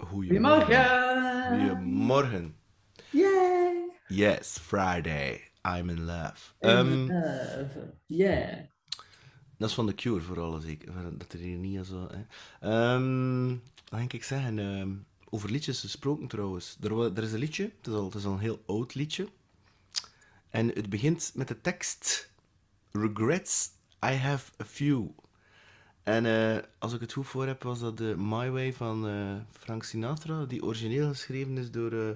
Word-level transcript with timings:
Goedemorgen. 0.00 0.84
Goedemorgen. 1.48 2.56
Yay. 3.10 3.90
Yes, 4.08 4.58
Friday. 4.58 5.40
I'm 5.76 5.88
in 5.90 6.04
love. 6.04 6.52
In 6.60 6.68
Ehm, 6.68 7.06
love. 7.06 7.94
Yeah. 8.06 8.58
dat 9.58 9.68
is 9.68 9.74
van 9.74 9.86
de 9.86 9.94
Cure 9.94 10.20
vooral, 10.20 10.62
ik. 10.64 10.86
Dat 11.18 11.32
er 11.32 11.38
hier 11.38 11.56
niet 11.56 11.86
zo. 11.86 12.08
Hè. 12.10 12.24
Ehm, 12.68 13.48
wat 13.88 13.98
denk 13.98 14.12
ik 14.12 14.24
zeggen? 14.24 14.58
Ehm, 14.58 14.90
over 15.30 15.50
liedjes 15.50 15.80
gesproken 15.80 16.28
trouwens. 16.28 16.76
Er, 16.82 17.16
er 17.16 17.22
is 17.22 17.32
een 17.32 17.38
liedje, 17.38 17.62
het 17.76 17.86
is, 17.86 17.92
al, 17.92 18.04
het 18.04 18.14
is 18.14 18.24
al 18.24 18.32
een 18.32 18.38
heel 18.38 18.62
oud 18.66 18.94
liedje. 18.94 19.28
En 20.50 20.68
het 20.68 20.88
begint 20.90 21.32
met 21.34 21.48
de 21.48 21.60
tekst: 21.60 22.30
Regrets, 22.92 23.70
I 24.04 24.12
have 24.14 24.52
a 24.60 24.64
few. 24.64 25.06
En 26.02 26.26
eh, 26.26 26.62
als 26.78 26.92
ik 26.94 27.00
het 27.00 27.12
goed 27.12 27.26
voor 27.26 27.46
heb, 27.46 27.62
was 27.62 27.80
dat 27.80 27.96
de 27.98 28.14
My 28.18 28.50
Way 28.50 28.72
van 28.72 29.08
eh, 29.08 29.34
Frank 29.52 29.82
Sinatra, 29.84 30.44
die 30.44 30.62
origineel 30.64 31.08
geschreven 31.08 31.58
is 31.58 31.70
door 31.70 31.92
eh, 31.92 32.10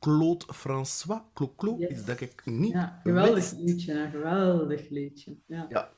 Claude 0.00 0.44
François. 0.54 1.20
Clo 1.34 1.52
Clo, 1.56 1.76
Yes. 1.78 1.90
iets 1.90 2.04
dat 2.04 2.20
ik 2.20 2.42
niet 2.44 2.72
Ja, 2.72 3.00
geweldig 3.02 3.34
wist. 3.34 3.54
liedje, 3.58 3.92
een 3.92 4.10
geweldig 4.10 4.88
liedje. 4.90 5.36
Ja. 5.46 5.66
Ja. 5.68 5.90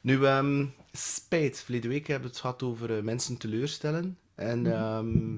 Nu, 0.00 0.24
ehm, 0.24 0.66
spijt. 0.92 1.60
Verleden 1.60 1.90
week 1.90 2.06
hebben 2.06 2.26
we 2.28 2.32
het 2.32 2.40
gehad 2.40 2.62
over 2.62 3.04
mensen 3.04 3.36
teleurstellen. 3.36 4.18
En 4.34 4.66
ehm, 4.72 5.36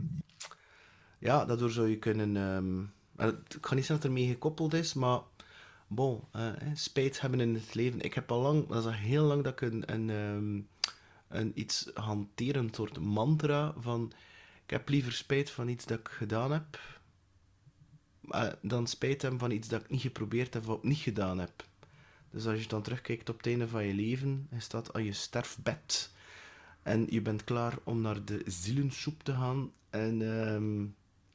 ja, 1.19 1.45
daardoor 1.45 1.71
zou 1.71 1.88
je 1.88 1.99
kunnen... 1.99 2.35
het- 3.16 3.55
ik 3.57 3.66
ga 3.66 3.74
niet 3.74 3.85
zeggen 3.85 3.97
dat 4.09 4.16
ermee 4.16 4.29
gekoppeld 4.33 4.74
is, 4.74 4.95
maar... 4.95 5.21
Bon, 5.88 6.21
eh, 6.33 6.49
spijt 6.74 7.21
hebben 7.21 7.41
in 7.41 7.55
het 7.55 7.74
leven. 7.74 8.01
Ik 8.01 8.15
heb 8.15 8.30
al 8.33 8.41
lang, 8.41 8.66
dat 8.69 8.79
is 8.79 8.85
al 8.85 8.91
heel 8.93 9.24
lang 9.24 9.45
dat 9.45 9.52
ik 9.52 9.61
een, 9.61 9.93
een, 9.93 10.69
een 11.29 11.53
iets 11.55 11.91
hanterend 11.95 12.75
soort 12.75 12.98
mantra 12.98 13.75
van... 13.79 14.12
Ik 14.65 14.71
heb 14.71 14.89
liever 14.89 15.12
spijt 15.12 15.51
van 15.51 15.69
iets 15.69 15.85
dat 15.85 15.99
ik 15.99 16.09
gedaan 16.09 16.52
heb, 16.52 16.80
eh, 18.29 18.52
dan 18.63 18.87
spijt 18.87 19.23
hebben 19.23 19.41
van 19.41 19.51
iets 19.51 19.69
dat 19.69 19.80
ik 19.80 19.91
niet 19.91 20.01
geprobeerd 20.01 20.54
heb 20.54 20.69
of 20.69 20.82
niet 20.82 20.99
gedaan 20.99 21.38
heb. 21.38 21.65
Dus 22.30 22.47
als 22.47 22.63
je 22.63 22.69
dan 22.69 22.82
terugkijkt 22.82 23.29
op 23.29 23.37
het 23.37 23.47
einde 23.47 23.69
van 23.69 23.85
je 23.85 23.95
leven, 23.95 24.49
is 24.57 24.69
dat 24.69 24.93
aan 24.93 25.04
je 25.04 25.13
sterfbed. 25.13 26.10
En 26.82 27.07
je 27.10 27.23
bent 27.23 27.45
klaar 27.45 27.79
om 27.85 28.01
naar 28.01 28.24
de 28.24 28.43
zielensoep 28.47 29.23
te 29.23 29.32
gaan. 29.32 29.73
En 29.91 30.23
ehm, 30.23 30.87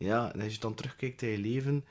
ja, 0.07 0.27
als 0.27 0.53
je 0.53 0.59
dan 0.59 0.73
terugkijkt 0.73 1.21
in 1.21 1.29
je 1.29 1.37
leven, 1.37 1.85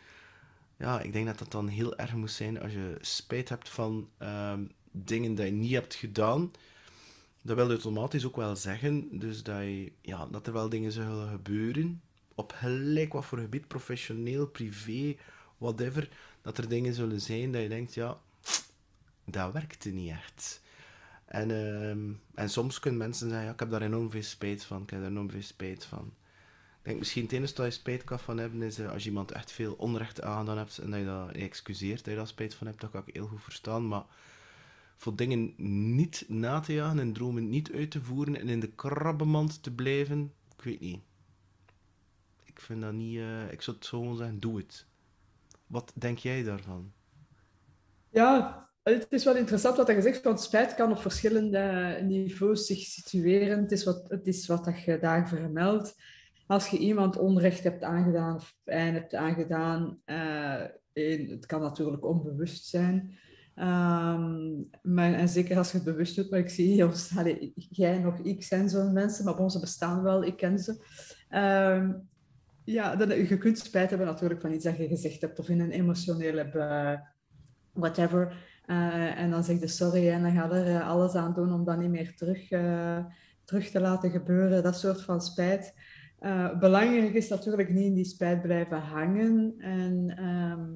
ja, 0.77 1.01
ik 1.01 1.13
denk 1.13 1.27
dat 1.27 1.39
dat 1.39 1.51
dan 1.51 1.69
heel 1.69 1.97
erg 1.97 2.15
moet 2.15 2.31
zijn 2.31 2.61
als 2.61 2.73
je 2.73 2.97
spijt 3.01 3.49
hebt 3.49 3.69
van 3.69 4.09
ehm, 4.19 4.65
dingen 4.91 5.35
die 5.35 5.45
je 5.45 5.51
niet 5.51 5.73
hebt 5.73 5.95
gedaan. 5.95 6.51
Dat 7.43 7.57
wil 7.57 7.69
automatisch 7.69 8.27
ook 8.27 8.37
wel 8.37 8.57
zeggen, 8.57 9.19
dus 9.19 9.43
dat, 9.43 9.61
je, 9.61 9.93
ja, 10.01 10.27
dat 10.27 10.47
er 10.47 10.53
wel 10.53 10.69
dingen 10.69 10.93
zullen 10.93 11.31
gebeuren, 11.31 12.03
op 12.35 12.53
gelijk 12.53 13.13
wat 13.13 13.25
voor 13.25 13.39
gebied, 13.39 13.69
professioneel, 13.69 14.47
privé, 14.47 15.17
whatever, 15.59 16.09
dat 16.43 16.59
er 16.59 16.69
dingen 16.69 16.95
zullen 16.95 17.21
zijn 17.21 17.53
dat 17.53 17.63
je 17.63 17.69
denkt, 17.69 17.95
ja, 17.95 18.19
dat 19.25 19.53
werkte 19.53 19.91
niet 19.91 20.11
echt. 20.11 20.63
En, 21.25 21.51
ehm, 21.51 22.13
en 22.35 22.51
soms 22.51 22.81
kunnen 22.81 23.01
mensen 23.01 23.29
zeggen, 23.29 23.47
ja, 23.47 23.53
ik 23.53 23.61
heb 23.61 23.71
daar 23.71 23.83
enorm 23.83 24.11
veel 24.11 24.23
spijt 24.23 24.65
van, 24.65 24.83
ik 24.83 24.91
heb 24.91 25.01
daar 25.01 25.11
enorm 25.11 25.31
veel 25.31 25.43
spijt 25.43 25.85
van. 25.85 26.13
Ik 26.79 26.87
denk 26.87 26.99
misschien 26.99 27.23
het 27.23 27.33
enige 27.33 27.55
dat 27.55 27.65
je 27.67 27.71
spijt 27.71 28.05
kan 28.05 28.19
van 28.19 28.39
hebben, 28.39 28.63
is 28.63 28.79
eh, 28.79 28.91
als 28.91 29.03
je 29.03 29.09
iemand 29.09 29.33
echt 29.33 29.53
veel 29.53 29.73
onrecht 29.73 30.23
aangedaan 30.23 30.59
hebt 30.59 30.79
en 30.79 30.91
dat 30.91 30.99
je 30.99 31.07
dat 31.07 31.31
excuseert, 31.31 31.99
dat 31.99 32.07
je 32.07 32.15
daar 32.15 32.27
spijt 32.27 32.55
van 32.55 32.67
hebt, 32.67 32.81
dat 32.81 32.91
kan 32.91 33.03
ik 33.07 33.15
heel 33.15 33.27
goed 33.27 33.43
verstaan, 33.43 33.89
maar 33.89 34.05
voor 35.01 35.17
dingen 35.17 35.55
niet 35.97 36.25
na 36.29 36.61
te 36.61 36.73
jagen 36.73 36.99
en 36.99 37.13
dromen 37.13 37.49
niet 37.49 37.73
uit 37.73 37.91
te 37.91 38.03
voeren 38.03 38.37
en 38.37 38.49
in 38.49 38.61
de 38.61 38.71
krabbenmand 38.71 39.63
te 39.63 39.75
blijven, 39.75 40.33
ik 40.57 40.65
weet 40.65 40.81
niet. 40.81 41.01
Ik 42.45 42.61
vind 42.61 42.81
dat 42.81 42.93
niet, 42.93 43.19
eh, 43.19 43.53
ik 43.53 43.63
zou 43.63 43.77
het 43.77 43.87
gewoon 43.87 44.17
zeggen, 44.17 44.41
doe 44.41 44.57
het. 44.57 44.87
Wat 45.67 45.93
denk 45.95 46.19
jij 46.19 46.43
daarvan? 46.43 46.93
Ja, 48.11 48.69
het 48.83 49.07
is 49.09 49.25
wel 49.25 49.37
interessant 49.37 49.77
wat 49.77 49.87
je 49.87 50.03
zegt, 50.03 50.23
want 50.23 50.41
spijt 50.41 50.75
kan 50.75 50.91
op 50.91 50.99
verschillende 50.99 51.99
niveaus 52.03 52.67
zich 52.67 52.79
situeren. 52.79 53.63
Het 53.63 53.73
is 53.73 53.85
wat, 53.85 54.05
het 54.09 54.27
is 54.27 54.47
wat 54.47 54.65
dat 54.65 54.81
je 54.81 54.99
daar 54.99 55.29
vermeldt. 55.29 55.97
Als 56.47 56.69
je 56.69 56.79
iemand 56.79 57.17
onrecht 57.17 57.63
hebt 57.63 57.83
aangedaan 57.83 58.35
of 58.35 58.57
pijn 58.65 58.95
hebt 58.95 59.15
aangedaan, 59.15 60.01
eh, 60.05 60.63
het 60.93 61.47
kan 61.47 61.61
natuurlijk 61.61 62.05
onbewust 62.05 62.67
zijn. 62.67 63.19
Ehm, 63.61 64.51
maar, 64.83 65.13
en 65.13 65.29
zeker 65.29 65.57
als 65.57 65.71
je 65.71 65.77
het 65.77 65.87
bewust 65.87 66.17
doet, 66.17 66.31
maar 66.31 66.39
ik 66.39 66.49
zie 66.49 66.87
ons, 66.87 67.17
allee, 67.17 67.53
jij 67.55 67.99
nog, 67.99 68.19
ik 68.19 68.43
zijn 68.43 68.69
zo'n 68.69 68.93
mensen, 68.93 69.25
maar 69.25 69.39
onze 69.39 69.61
bestaan 69.61 70.03
wel, 70.03 70.25
ik 70.25 70.37
ken 70.37 70.59
ze. 70.59 70.85
Ehm, 71.29 71.93
ja, 72.65 72.97
dan, 72.97 73.09
je 73.09 73.39
kunt 73.39 73.59
spijt 73.59 73.91
hebben 73.91 74.07
natuurlijk 74.07 74.41
van 74.41 74.53
iets 74.53 74.65
dat 74.65 74.77
je 74.77 74.89
gezegd 74.89 75.21
hebt 75.21 75.39
of 75.39 75.49
in 75.49 75.61
een 75.61 75.71
emotionele 75.71 76.51
whatever. 77.73 78.49
Eh, 78.67 79.19
en 79.19 79.31
dan 79.31 79.45
zeg 79.45 79.61
je 79.61 79.67
sorry 79.67 80.11
en 80.11 80.23
dan 80.23 80.33
ga 80.33 80.45
je 80.45 80.53
er 80.53 80.77
eh, 80.77 80.89
alles 80.89 81.15
aan 81.15 81.35
doen 81.35 81.53
om 81.53 81.65
dat 81.65 81.79
niet 81.79 81.91
meer 81.91 82.15
terug, 82.17 82.51
eh, 82.51 83.05
terug 83.45 83.71
te 83.71 83.81
laten 83.81 84.11
gebeuren. 84.11 84.63
Dat 84.63 84.79
soort 84.79 85.03
van 85.03 85.21
spijt. 85.21 85.75
Belangrijk 86.59 87.15
is 87.15 87.29
natuurlijk 87.29 87.69
niet 87.71 87.85
in 87.85 87.95
die 87.95 88.05
spijt 88.05 88.43
blijven 88.43 88.81
hangen. 88.81 89.55
En, 89.59 90.17
ehm, 90.17 90.69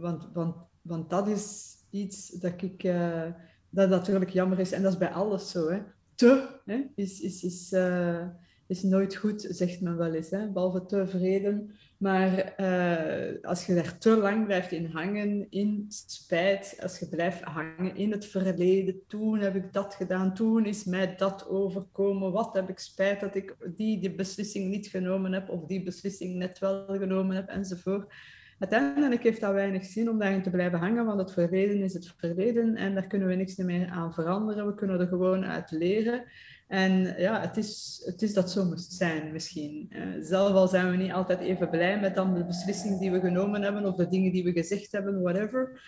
want, 0.00 0.28
want, 0.32 0.56
want 0.82 1.10
dat 1.10 1.28
is 1.28 1.76
iets 1.92 2.28
dat 2.28 2.62
ik... 2.62 2.84
eh, 2.84 3.30
dat 3.72 3.88
natuurlijk 3.88 4.30
jammer 4.30 4.58
is. 4.58 4.72
En 4.72 4.82
dat 4.82 4.92
is 4.92 4.98
bij 4.98 5.10
alles 5.10 5.50
zo. 5.50 5.70
Hè. 5.70 5.78
Te 6.14 6.48
hè, 6.64 6.84
is, 6.94 7.20
is, 7.20 7.44
is, 7.44 7.72
eh, 7.72 8.26
is 8.66 8.82
nooit 8.82 9.14
goed, 9.14 9.46
zegt 9.50 9.80
men 9.80 9.96
wel 9.96 10.14
eens. 10.14 10.30
Hè. 10.30 10.50
Behalve 10.50 10.86
tevreden. 10.86 11.70
Maar 11.96 12.38
eh, 12.38 13.42
als 13.42 13.66
je 13.66 13.74
daar 13.74 13.98
te 13.98 14.16
lang 14.16 14.44
blijft 14.44 14.72
in 14.72 14.86
hangen, 14.86 15.46
in 15.50 15.84
spijt, 15.88 16.78
als 16.82 16.98
je 16.98 17.08
blijft 17.08 17.42
hangen 17.42 17.96
in 17.96 18.10
het 18.10 18.26
verleden, 18.26 19.00
toen 19.06 19.38
heb 19.38 19.54
ik 19.54 19.72
dat 19.72 19.94
gedaan, 19.94 20.34
toen 20.34 20.66
is 20.66 20.84
mij 20.84 21.16
dat 21.16 21.48
overkomen, 21.48 22.32
wat 22.32 22.54
heb 22.54 22.68
ik 22.68 22.78
spijt 22.78 23.20
dat 23.20 23.34
ik 23.34 23.56
die, 23.76 24.00
die 24.00 24.14
beslissing 24.14 24.70
niet 24.70 24.86
genomen 24.86 25.32
heb 25.32 25.48
of 25.48 25.64
die 25.66 25.82
beslissing 25.82 26.34
net 26.34 26.58
wel 26.58 26.84
genomen 26.86 27.36
heb, 27.36 27.48
enzovoort. 27.48 28.12
Uiteindelijk 28.62 29.22
heeft 29.22 29.40
dat 29.40 29.52
weinig 29.52 29.84
zin 29.84 30.10
om 30.10 30.18
daarin 30.18 30.42
te 30.42 30.50
blijven 30.50 30.78
hangen, 30.78 31.04
want 31.04 31.20
het 31.20 31.32
verleden 31.32 31.82
is 31.82 31.92
het 31.92 32.12
verleden 32.16 32.76
en 32.76 32.94
daar 32.94 33.06
kunnen 33.06 33.28
we 33.28 33.34
niks 33.34 33.56
meer 33.56 33.88
aan 33.88 34.14
veranderen. 34.14 34.66
We 34.66 34.74
kunnen 34.74 35.00
er 35.00 35.06
gewoon 35.06 35.44
uit 35.44 35.70
leren. 35.70 36.24
En 36.68 37.14
ja, 37.18 37.40
het 37.40 37.56
is, 37.56 38.02
het 38.04 38.22
is 38.22 38.34
dat 38.34 38.50
zo 38.50 38.64
moest 38.64 38.92
zijn 38.92 39.32
misschien. 39.32 39.86
Eh, 39.90 40.02
zelf 40.20 40.52
al 40.52 40.68
zijn 40.68 40.90
we 40.90 40.96
niet 40.96 41.12
altijd 41.12 41.40
even 41.40 41.70
blij 41.70 42.00
met 42.00 42.14
dan 42.14 42.34
de 42.34 42.44
beslissing 42.44 42.98
die 42.98 43.10
we 43.10 43.20
genomen 43.20 43.62
hebben 43.62 43.86
of 43.86 43.96
de 43.96 44.08
dingen 44.08 44.32
die 44.32 44.44
we 44.44 44.52
gezegd 44.52 44.92
hebben, 44.92 45.22
whatever. 45.22 45.80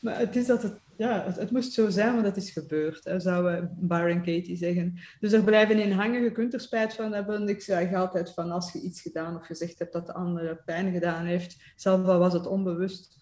Maar 0.00 0.18
het 0.18 0.36
is 0.36 0.46
dat 0.46 0.62
het, 0.62 0.78
ja, 0.96 1.24
het, 1.24 1.36
het 1.36 1.50
moest 1.50 1.72
zo 1.72 1.90
zijn, 1.90 2.14
want 2.14 2.26
het 2.26 2.36
is 2.36 2.50
gebeurd, 2.50 3.04
hè, 3.04 3.20
zou 3.20 3.66
Byron 3.76 4.22
Katie 4.22 4.56
zeggen. 4.56 4.98
Dus 5.20 5.32
er 5.32 5.42
blijven 5.44 5.78
in 5.78 5.92
hangen, 5.92 6.22
je 6.22 6.32
kunt 6.32 6.54
er 6.54 6.60
spijt 6.60 6.94
van 6.94 7.12
hebben. 7.12 7.48
Ik 7.48 7.62
zeg 7.62 7.94
altijd 7.94 8.30
van 8.30 8.50
als 8.50 8.72
je 8.72 8.80
iets 8.80 9.00
gedaan 9.00 9.36
of 9.36 9.46
gezegd 9.46 9.78
hebt 9.78 9.92
dat 9.92 10.06
de 10.06 10.14
andere 10.14 10.62
pijn 10.64 10.92
gedaan 10.92 11.24
heeft, 11.24 11.72
zelf 11.76 12.06
al 12.06 12.18
was 12.18 12.32
het 12.32 12.46
onbewust, 12.46 13.20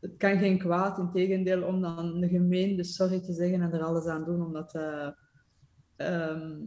het 0.00 0.16
kan 0.16 0.38
geen 0.38 0.58
kwaad, 0.58 0.98
in 0.98 1.10
tegendeel, 1.10 1.62
om 1.62 1.80
dan 1.80 2.22
een 2.22 2.28
gemeende 2.28 2.84
sorry 2.84 3.20
te 3.20 3.32
zeggen 3.32 3.62
en 3.62 3.72
er 3.72 3.82
alles 3.82 4.06
aan 4.06 4.24
doen 4.24 4.44
om 4.44 4.52
dat... 4.52 4.74
eh, 4.74 5.08
Ehm, 6.02 6.58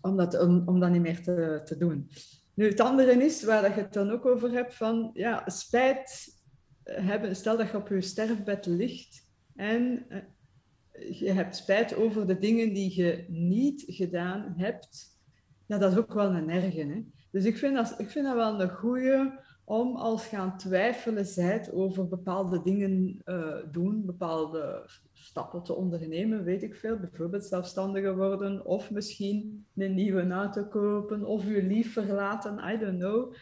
om, 0.00 0.16
dat, 0.16 0.40
om, 0.40 0.62
om 0.66 0.80
dat 0.80 0.90
niet 0.90 1.00
meer 1.00 1.22
te, 1.22 1.60
te 1.64 1.76
doen. 1.76 2.10
Nu, 2.54 2.68
het 2.68 2.80
andere 2.80 3.24
is, 3.24 3.44
waar 3.44 3.62
dat 3.62 3.74
je 3.74 3.80
het 3.80 3.92
dan 3.92 4.10
ook 4.10 4.26
over 4.26 4.50
hebt, 4.50 4.74
van 4.74 5.10
ja, 5.14 5.42
spijt 5.46 6.34
hebben. 6.82 7.36
Stel 7.36 7.56
dat 7.56 7.70
je 7.70 7.76
op 7.76 7.88
je 7.88 8.00
sterfbed 8.00 8.66
ligt 8.66 9.25
en 9.56 10.06
eh, 10.08 11.20
je 11.20 11.32
hebt 11.32 11.56
spijt 11.56 11.94
over 11.94 12.26
de 12.26 12.38
dingen 12.38 12.72
die 12.72 13.02
je 13.02 13.24
niet 13.28 13.84
gedaan 13.86 14.54
hebt. 14.56 15.18
Ja, 15.66 15.78
dat 15.78 15.92
is 15.92 15.98
ook 15.98 16.12
wel 16.12 16.34
een 16.34 16.50
erge. 16.50 16.80
Hè? 16.80 17.04
Dus 17.30 17.44
ik 17.44 17.56
vind, 17.56 17.74
dat, 17.74 17.94
ik 17.98 18.10
vind 18.10 18.26
dat 18.26 18.34
wel 18.34 18.60
een 18.60 18.70
goeie 18.70 19.30
om 19.64 19.96
als 19.96 20.30
je 20.30 20.36
aan 20.36 20.58
twijfelen 20.58 21.26
bent 21.34 21.72
over 21.72 22.08
bepaalde 22.08 22.62
dingen 22.62 23.22
uh, 23.24 23.56
doen, 23.70 24.06
bepaalde 24.06 24.90
stappen 25.12 25.62
te 25.62 25.74
ondernemen, 25.74 26.44
weet 26.44 26.62
ik 26.62 26.74
veel. 26.74 26.96
Bijvoorbeeld 26.96 27.44
zelfstandiger 27.44 28.16
worden 28.16 28.66
of 28.66 28.90
misschien 28.90 29.66
een 29.76 29.94
nieuwe 29.94 30.48
te 30.52 30.66
kopen 30.68 31.24
of 31.24 31.44
je 31.44 31.62
lief 31.62 31.92
verlaten, 31.92 32.72
I 32.72 32.78
don't 32.78 32.98
know. 32.98 33.34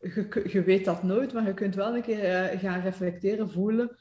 Je, 0.00 0.48
je 0.52 0.62
weet 0.62 0.84
dat 0.84 1.02
nooit, 1.02 1.32
maar 1.32 1.46
je 1.46 1.54
kunt 1.54 1.74
wel 1.74 1.96
een 1.96 2.02
keer 2.02 2.52
uh, 2.52 2.60
gaan 2.60 2.80
reflecteren, 2.80 3.50
voelen. 3.50 3.96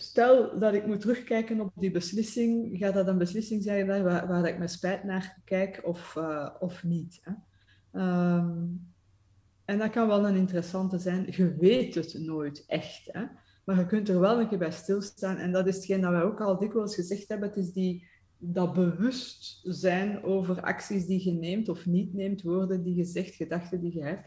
Stel 0.00 0.58
dat 0.58 0.74
ik 0.74 0.86
moet 0.86 1.00
terugkijken 1.00 1.60
op 1.60 1.72
die 1.74 1.90
beslissing, 1.90 2.78
gaat 2.78 2.94
dat 2.94 3.08
een 3.08 3.18
beslissing 3.18 3.62
zijn 3.62 3.86
waar, 3.86 4.26
waar, 4.26 4.48
ik 4.48 4.58
met 4.58 4.70
spijt 4.70 5.04
naar 5.04 5.40
kijk 5.44 5.80
of, 5.82 6.14
uh, 6.18 6.48
of 6.60 6.84
niet. 6.84 7.20
Hè? 7.22 7.32
Um, 8.36 8.88
en 9.64 9.78
dat 9.78 9.90
kan 9.90 10.06
wel 10.06 10.28
een 10.28 10.36
interessante 10.36 10.98
zijn. 10.98 11.26
Je 11.30 11.56
weet 11.56 11.94
het 11.94 12.14
nooit 12.18 12.64
echt. 12.66 13.02
Hè? 13.04 13.24
Maar 13.64 13.78
je 13.78 13.86
kunt 13.86 14.08
er 14.08 14.20
wel 14.20 14.40
een 14.40 14.48
keer 14.48 14.58
bij 14.58 14.70
stilstaan. 14.70 15.36
En 15.36 15.52
dat 15.52 15.66
is 15.66 15.76
hetgeen 15.76 16.00
dat 16.00 16.10
wij 16.10 16.22
ook 16.22 16.40
al 16.40 16.58
dikwijls 16.58 16.94
gezegd 16.94 17.28
hebben. 17.28 17.48
Het 17.48 17.58
is 17.58 17.72
die 17.72 18.08
dat 18.38 18.74
bewust 18.74 19.60
zijn 19.62 20.22
over 20.22 20.60
acties 20.60 21.06
die 21.06 21.24
je 21.24 21.32
neemt 21.32 21.68
of 21.68 21.86
niet 21.86 22.14
neemt, 22.14 22.42
woorden 22.42 22.82
die 22.82 22.94
je 22.94 23.04
zegt, 23.04 23.34
gedachten 23.34 23.80
die 23.80 23.94
je 23.94 24.02
hebt. 24.02 24.26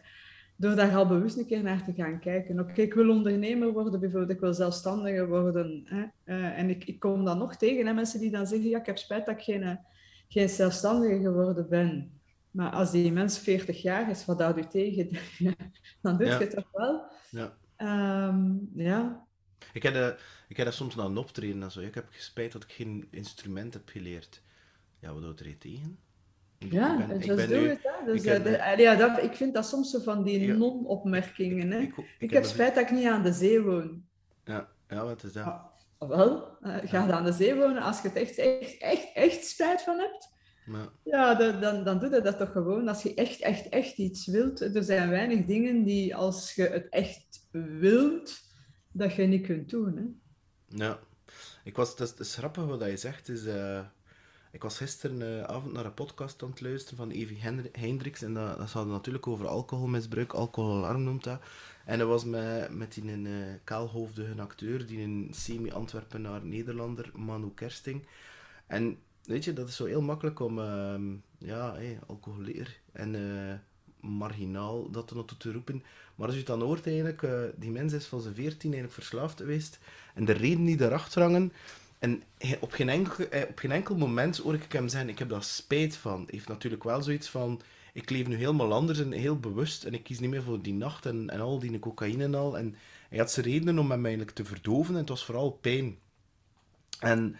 Door 0.63 0.75
daar 0.75 0.95
al 0.95 1.07
bewust 1.07 1.37
een 1.37 1.45
keer 1.45 1.63
naar 1.63 1.83
te 1.83 1.93
gaan 1.93 2.19
kijken. 2.19 2.59
Oké, 2.59 2.81
ik 2.81 2.93
wil 2.93 3.09
ondernemer 3.09 3.71
worden, 3.71 3.99
bijvoorbeeld, 3.99 4.31
ik 4.31 4.39
wil 4.39 4.53
zelfstandiger 4.53 5.27
worden. 5.27 5.83
Hè? 5.85 6.03
Uh, 6.35 6.59
en 6.59 6.69
ik, 6.69 6.83
ik 6.83 6.99
kom 6.99 7.25
dan 7.25 7.37
nog 7.37 7.55
tegen 7.55 7.85
hè, 7.85 7.93
mensen 7.93 8.19
die 8.19 8.31
dan 8.31 8.47
zeggen, 8.47 8.69
ja, 8.69 8.79
ik 8.79 8.85
heb 8.85 8.97
spijt 8.97 9.25
dat 9.25 9.37
ik 9.37 9.43
geen, 9.43 9.79
geen 10.27 10.49
zelfstandige 10.49 11.21
geworden 11.21 11.69
ben. 11.69 12.19
Maar 12.51 12.71
als 12.71 12.91
die 12.91 13.11
mens 13.11 13.39
40 13.39 13.81
jaar 13.81 14.09
is, 14.09 14.25
wat 14.25 14.39
houdt 14.39 14.57
u 14.57 14.67
tegen? 14.67 15.09
dan 16.01 16.17
doe 16.17 16.27
je 16.27 16.33
het 16.33 16.51
toch 16.51 16.71
wel? 16.71 17.05
Ja. 17.29 17.57
Um, 18.27 18.69
ja. 18.75 19.27
Ik 19.73 19.83
heb, 19.83 19.93
de, 19.93 20.17
ik 20.47 20.57
heb 20.57 20.65
dat 20.65 20.75
soms 20.75 20.97
aan 20.97 21.11
een 21.11 21.17
optreden 21.17 21.63
en 21.63 21.71
zo. 21.71 21.79
Ik 21.79 21.95
heb 21.95 22.05
spijt 22.09 22.51
dat 22.51 22.63
ik 22.63 22.71
geen 22.71 23.07
instrument 23.09 23.73
heb 23.73 23.89
geleerd. 23.89 24.41
Ja, 24.99 25.13
wat 25.13 25.21
doet 25.21 25.39
er 25.39 25.57
tegen? 25.57 25.97
Ja, 26.69 26.99
ik 26.99 27.07
ben, 27.07 27.21
ik 27.21 27.35
ben 27.35 27.49
nu, 27.49 27.69
het. 27.69 27.81
Dus, 28.05 28.23
ik, 28.23 28.45
uh, 28.45 28.77
ja, 28.77 28.95
dat, 28.95 29.23
ik 29.23 29.35
vind 29.35 29.53
dat 29.53 29.65
soms 29.65 29.91
zo 29.91 29.99
van 29.99 30.23
die 30.23 30.53
non-opmerkingen. 30.53 31.71
Hè. 31.71 31.79
Ik, 31.79 31.95
ik 32.19 32.31
heb 32.31 32.43
spijt 32.43 32.75
dat 32.75 32.83
ik 32.83 32.91
niet 32.91 33.07
aan 33.07 33.23
de 33.23 33.33
zee 33.33 33.61
woon. 33.61 34.03
Ja, 34.43 34.69
ja 34.87 35.03
wat 35.03 35.23
is 35.23 35.33
dat? 35.33 35.45
Ah, 35.45 36.09
wel, 36.09 36.57
uh, 36.61 36.75
ga 36.83 37.05
ja. 37.05 37.11
aan 37.11 37.25
de 37.25 37.31
zee 37.31 37.55
wonen 37.55 37.81
als 37.81 38.01
je 38.01 38.07
het 38.07 38.17
echt, 38.17 38.37
echt, 38.37 38.77
echt, 38.77 39.07
echt 39.13 39.45
spijt 39.45 39.81
van 39.81 39.99
hebt. 39.99 40.31
Ja, 40.65 40.91
ja 41.03 41.35
dan, 41.35 41.61
dan, 41.61 41.83
dan 41.83 41.99
doe 41.99 42.09
je 42.09 42.21
dat 42.21 42.37
toch 42.37 42.51
gewoon. 42.51 42.87
Als 42.87 43.03
je 43.03 43.13
echt, 43.13 43.41
echt, 43.41 43.69
echt 43.69 43.97
iets 43.97 44.27
wilt. 44.27 44.61
Er 44.61 44.83
zijn 44.83 45.09
weinig 45.09 45.45
dingen 45.45 45.83
die 45.83 46.15
als 46.15 46.53
je 46.55 46.63
het 46.63 46.89
echt 46.89 47.47
wilt, 47.51 48.41
dat 48.91 49.13
je 49.13 49.23
niet 49.23 49.45
kunt 49.45 49.69
doen. 49.69 49.95
Hè? 49.95 50.03
Ja. 50.77 50.99
Ik 51.63 51.75
was, 51.75 51.95
is, 51.95 52.35
grappig 52.35 52.65
wat 52.65 52.83
je 52.83 52.97
zegt. 52.97 53.29
Is, 53.29 53.45
uh, 53.45 53.79
ik 54.53 54.61
was 54.61 54.77
gisteravond 54.77 55.67
uh, 55.67 55.73
naar 55.73 55.85
een 55.85 55.93
podcast 55.93 56.43
aan 56.43 56.49
het 56.49 56.61
luisteren 56.61 56.97
van 56.97 57.11
Evie 57.11 57.41
Hendricks. 57.71 58.21
En 58.21 58.33
dat, 58.33 58.57
dat 58.57 58.71
hadden 58.71 58.93
natuurlijk 58.93 59.27
over 59.27 59.47
alcoholmisbruik. 59.47 60.33
Alcoholalarm 60.33 61.03
noemt 61.03 61.23
dat. 61.23 61.41
En 61.85 61.99
dat 61.99 62.07
was 62.07 62.23
met, 62.23 62.69
met 62.69 62.93
die 62.93 63.11
een 63.11 63.25
uh, 63.25 63.45
kaalhoofdige 63.63 64.41
acteur, 64.41 64.85
die 64.85 64.99
een 64.99 65.31
semi-Antwerpenaar 65.31 66.45
Nederlander, 66.45 67.11
Manu 67.15 67.51
Kersting. 67.55 68.05
En 68.67 68.97
weet 69.23 69.43
je, 69.43 69.53
dat 69.53 69.67
is 69.67 69.75
zo 69.75 69.85
heel 69.85 70.01
makkelijk 70.01 70.39
om, 70.39 70.59
uh, 70.59 70.95
ja, 71.37 71.73
hey, 71.73 71.99
en 72.91 73.13
uh, 73.13 73.53
marginaal 74.11 74.91
dat 74.91 75.09
er 75.09 75.15
nog 75.15 75.25
toe 75.25 75.37
te 75.37 75.51
roepen. 75.51 75.83
Maar 76.15 76.25
als 76.25 76.35
je 76.35 76.41
het 76.41 76.49
dan 76.49 76.61
hoort 76.61 76.87
eigenlijk, 76.87 77.27
die 77.55 77.71
mens 77.71 77.93
is 77.93 78.05
van 78.05 78.21
zijn 78.21 78.35
veertien 78.35 78.73
eigenlijk 78.73 78.93
verslaafd 78.93 79.37
geweest. 79.37 79.79
En 80.13 80.25
de 80.25 80.33
reden 80.33 80.65
die 80.65 80.77
daarachter 80.77 81.21
hangen, 81.21 81.53
en 82.03 82.23
op 82.59 82.71
geen, 82.71 82.89
enkel, 82.89 83.27
eh, 83.29 83.49
op 83.49 83.57
geen 83.57 83.71
enkel 83.71 83.95
moment 83.95 84.37
hoor 84.37 84.53
ik 84.53 84.71
hem 84.71 84.87
zeggen, 84.87 85.09
ik 85.09 85.19
heb 85.19 85.29
daar 85.29 85.43
spijt 85.43 85.95
van. 85.95 86.17
Hij 86.17 86.27
heeft 86.27 86.47
natuurlijk 86.47 86.83
wel 86.83 87.01
zoiets 87.01 87.29
van, 87.29 87.61
ik 87.93 88.09
leef 88.09 88.27
nu 88.27 88.35
helemaal 88.35 88.73
anders 88.73 88.99
en 88.99 89.11
heel 89.11 89.39
bewust. 89.39 89.83
En 89.83 89.93
ik 89.93 90.03
kies 90.03 90.19
niet 90.19 90.29
meer 90.29 90.43
voor 90.43 90.61
die 90.61 90.73
nacht 90.73 91.05
en, 91.05 91.29
en 91.29 91.39
al 91.39 91.59
die 91.59 91.79
cocaïne 91.79 92.23
en 92.23 92.35
al. 92.35 92.57
En 92.57 92.75
hij 93.09 93.17
had 93.17 93.31
zijn 93.31 93.45
redenen 93.45 93.79
om 93.79 93.91
hem 93.91 94.05
eigenlijk 94.05 94.35
te 94.35 94.45
verdoven 94.45 94.93
en 94.93 94.99
het 94.99 95.09
was 95.09 95.25
vooral 95.25 95.51
pijn. 95.51 95.97
En 96.99 97.37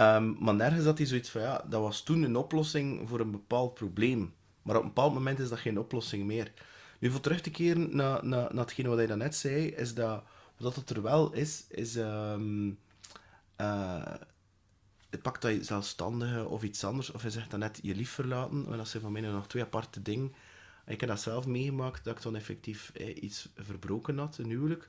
Um, 0.00 0.36
maar 0.40 0.54
nergens 0.54 0.84
had 0.84 0.98
hij 0.98 1.06
zoiets 1.06 1.30
van, 1.30 1.40
ja, 1.40 1.64
dat 1.68 1.80
was 1.80 2.02
toen 2.02 2.22
een 2.22 2.36
oplossing 2.36 3.08
voor 3.08 3.20
een 3.20 3.30
bepaald 3.30 3.74
probleem. 3.74 4.34
Maar 4.62 4.76
op 4.76 4.82
een 4.82 4.88
bepaald 4.88 5.14
moment 5.14 5.38
is 5.38 5.48
dat 5.48 5.58
geen 5.58 5.78
oplossing 5.78 6.24
meer. 6.24 6.52
Nu, 6.98 7.10
voor 7.10 7.20
terug 7.20 7.40
te 7.40 7.50
keren 7.50 7.96
naar, 7.96 8.26
naar, 8.26 8.54
naar 8.54 8.64
hetgene 8.64 8.88
wat 8.88 8.96
hij 8.96 9.06
daarnet 9.06 9.34
zei, 9.34 9.66
is 9.66 9.94
dat, 9.94 10.22
wat 10.56 10.76
het 10.76 10.90
er 10.90 11.02
wel 11.02 11.32
is, 11.32 11.64
is 11.68 11.96
um, 11.96 12.78
uh, 13.60 14.14
het 15.10 15.22
pakt 15.22 15.42
dat 15.42 15.52
je 15.52 15.64
zelfstandige 15.64 16.48
of 16.48 16.62
iets 16.62 16.84
anders, 16.84 17.10
of 17.10 17.22
je 17.22 17.30
zegt 17.30 17.50
dan 17.50 17.60
net 17.60 17.78
je 17.82 17.94
lief 17.94 18.10
verlaten, 18.10 18.66
en 18.70 18.76
dat 18.76 18.88
zijn 18.88 19.02
van 19.02 19.12
mij 19.12 19.20
nog 19.20 19.46
twee 19.46 19.62
aparte 19.62 20.02
dingen. 20.02 20.34
Ik 20.86 21.00
heb 21.00 21.08
dat 21.08 21.20
zelf 21.20 21.46
meegemaakt, 21.46 22.04
dat 22.04 22.16
ik 22.16 22.22
dan 22.22 22.36
effectief 22.36 22.90
eh, 22.94 23.22
iets 23.22 23.48
verbroken 23.56 24.18
had, 24.18 24.38
een 24.38 24.48
huwelijk. 24.48 24.88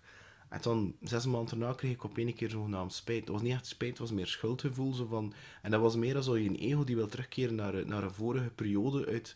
En 0.49 0.59
dan, 0.61 0.95
zes 1.01 1.25
maanden 1.25 1.59
daarna, 1.59 1.75
kreeg 1.75 1.91
ik 1.91 2.03
op 2.03 2.17
één 2.17 2.33
keer 2.33 2.49
zogenaamd 2.49 2.93
spijt. 2.93 3.19
Het 3.19 3.29
was 3.29 3.41
niet 3.41 3.53
echt 3.53 3.65
spijt, 3.65 3.89
het 3.89 3.99
was 3.99 4.11
meer 4.11 4.27
schuldgevoel. 4.27 4.93
Zo 4.93 5.05
van, 5.05 5.33
en 5.61 5.71
dat 5.71 5.81
was 5.81 5.95
meer 5.95 6.15
als 6.15 6.25
je 6.25 6.31
een 6.31 6.55
ego 6.55 6.83
die 6.83 6.95
wil 6.95 7.07
terugkeren 7.07 7.55
naar, 7.55 7.87
naar 7.87 8.03
een 8.03 8.13
vorige 8.13 8.49
periode 8.49 9.05
uit 9.05 9.35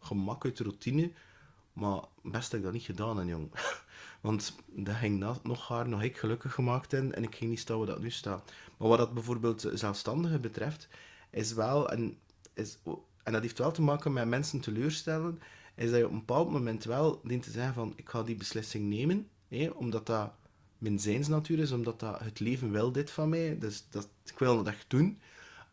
gemak, 0.00 0.44
uit 0.44 0.58
routine. 0.58 1.12
Maar 1.72 2.00
best 2.22 2.50
heb 2.50 2.60
ik 2.60 2.66
dat 2.66 2.74
niet 2.74 2.82
gedaan, 2.82 3.20
en 3.20 3.26
jong. 3.26 3.50
Want 4.20 4.56
dat 4.66 4.94
ging 4.94 5.36
nog 5.42 5.68
haar, 5.68 5.88
nog 5.88 6.02
ik 6.02 6.16
gelukkig 6.16 6.54
gemaakt 6.54 6.92
in. 6.92 7.14
En 7.14 7.22
ik 7.22 7.34
ging 7.34 7.50
niet 7.50 7.60
staan 7.60 7.78
waar 7.78 7.86
dat 7.86 8.00
nu 8.00 8.10
staat. 8.10 8.52
Maar 8.76 8.88
wat 8.88 8.98
dat 8.98 9.14
bijvoorbeeld 9.14 9.70
zelfstandigen 9.74 10.40
betreft, 10.40 10.88
is 11.30 11.52
wel... 11.52 11.90
En, 11.90 12.18
is, 12.54 12.78
en 13.22 13.32
dat 13.32 13.42
heeft 13.42 13.58
wel 13.58 13.72
te 13.72 13.82
maken 13.82 14.12
met 14.12 14.28
mensen 14.28 14.60
teleurstellen. 14.60 15.40
Is 15.74 15.90
dat 15.90 15.98
je 15.98 16.06
op 16.06 16.12
een 16.12 16.18
bepaald 16.18 16.50
moment 16.50 16.84
wel 16.84 17.20
dient 17.24 17.42
te 17.42 17.50
zeggen 17.50 17.74
van... 17.74 17.92
Ik 17.96 18.08
ga 18.08 18.22
die 18.22 18.36
beslissing 18.36 18.88
nemen. 18.88 19.28
Omdat 19.74 20.06
dat 20.06 20.32
mijn 20.78 20.98
zijnsnatuur 20.98 21.58
is, 21.58 21.72
omdat 21.72 22.00
dat, 22.00 22.20
het 22.20 22.40
leven 22.40 22.70
wil 22.70 22.92
dit 22.92 23.10
van 23.10 23.28
mij. 23.28 23.58
Dus 23.58 23.86
dat, 23.90 24.08
ik 24.24 24.38
wil 24.38 24.56
dat 24.56 24.66
echt 24.66 24.84
doen. 24.88 25.20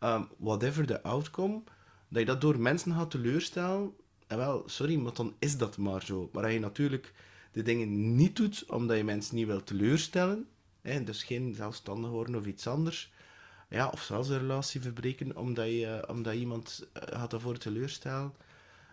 Um, 0.00 0.28
whatever 0.36 0.86
the 0.86 1.02
outcome, 1.02 1.62
dat 2.08 2.20
je 2.20 2.26
dat 2.26 2.40
door 2.40 2.60
mensen 2.60 2.92
gaat 2.92 3.10
teleurstellen, 3.10 3.92
en 4.26 4.36
wel, 4.36 4.62
sorry, 4.66 4.96
maar 4.96 5.14
dan 5.14 5.34
is 5.38 5.58
dat 5.58 5.76
maar 5.76 6.02
zo. 6.02 6.30
Maar 6.32 6.44
als 6.44 6.52
je 6.52 6.58
natuurlijk 6.58 7.12
de 7.56 7.62
dingen 7.62 8.16
niet 8.16 8.36
doet 8.36 8.64
omdat 8.68 8.96
je 8.96 9.04
mensen 9.04 9.36
niet 9.36 9.46
wil 9.46 9.62
teleurstellen, 9.62 10.48
hè, 10.80 11.04
dus 11.04 11.24
geen 11.24 11.54
zelfstandig 11.54 12.10
worden 12.10 12.34
of 12.34 12.46
iets 12.46 12.66
anders, 12.66 13.12
ja, 13.68 13.88
of 13.88 14.02
zelfs 14.02 14.28
een 14.28 14.38
relatie 14.38 14.80
verbreken 14.80 15.36
omdat, 15.36 15.66
je, 15.66 16.04
omdat 16.08 16.34
iemand 16.34 16.88
gaat 16.92 17.32
ervoor 17.32 17.58
teleurstellen, 17.58 18.32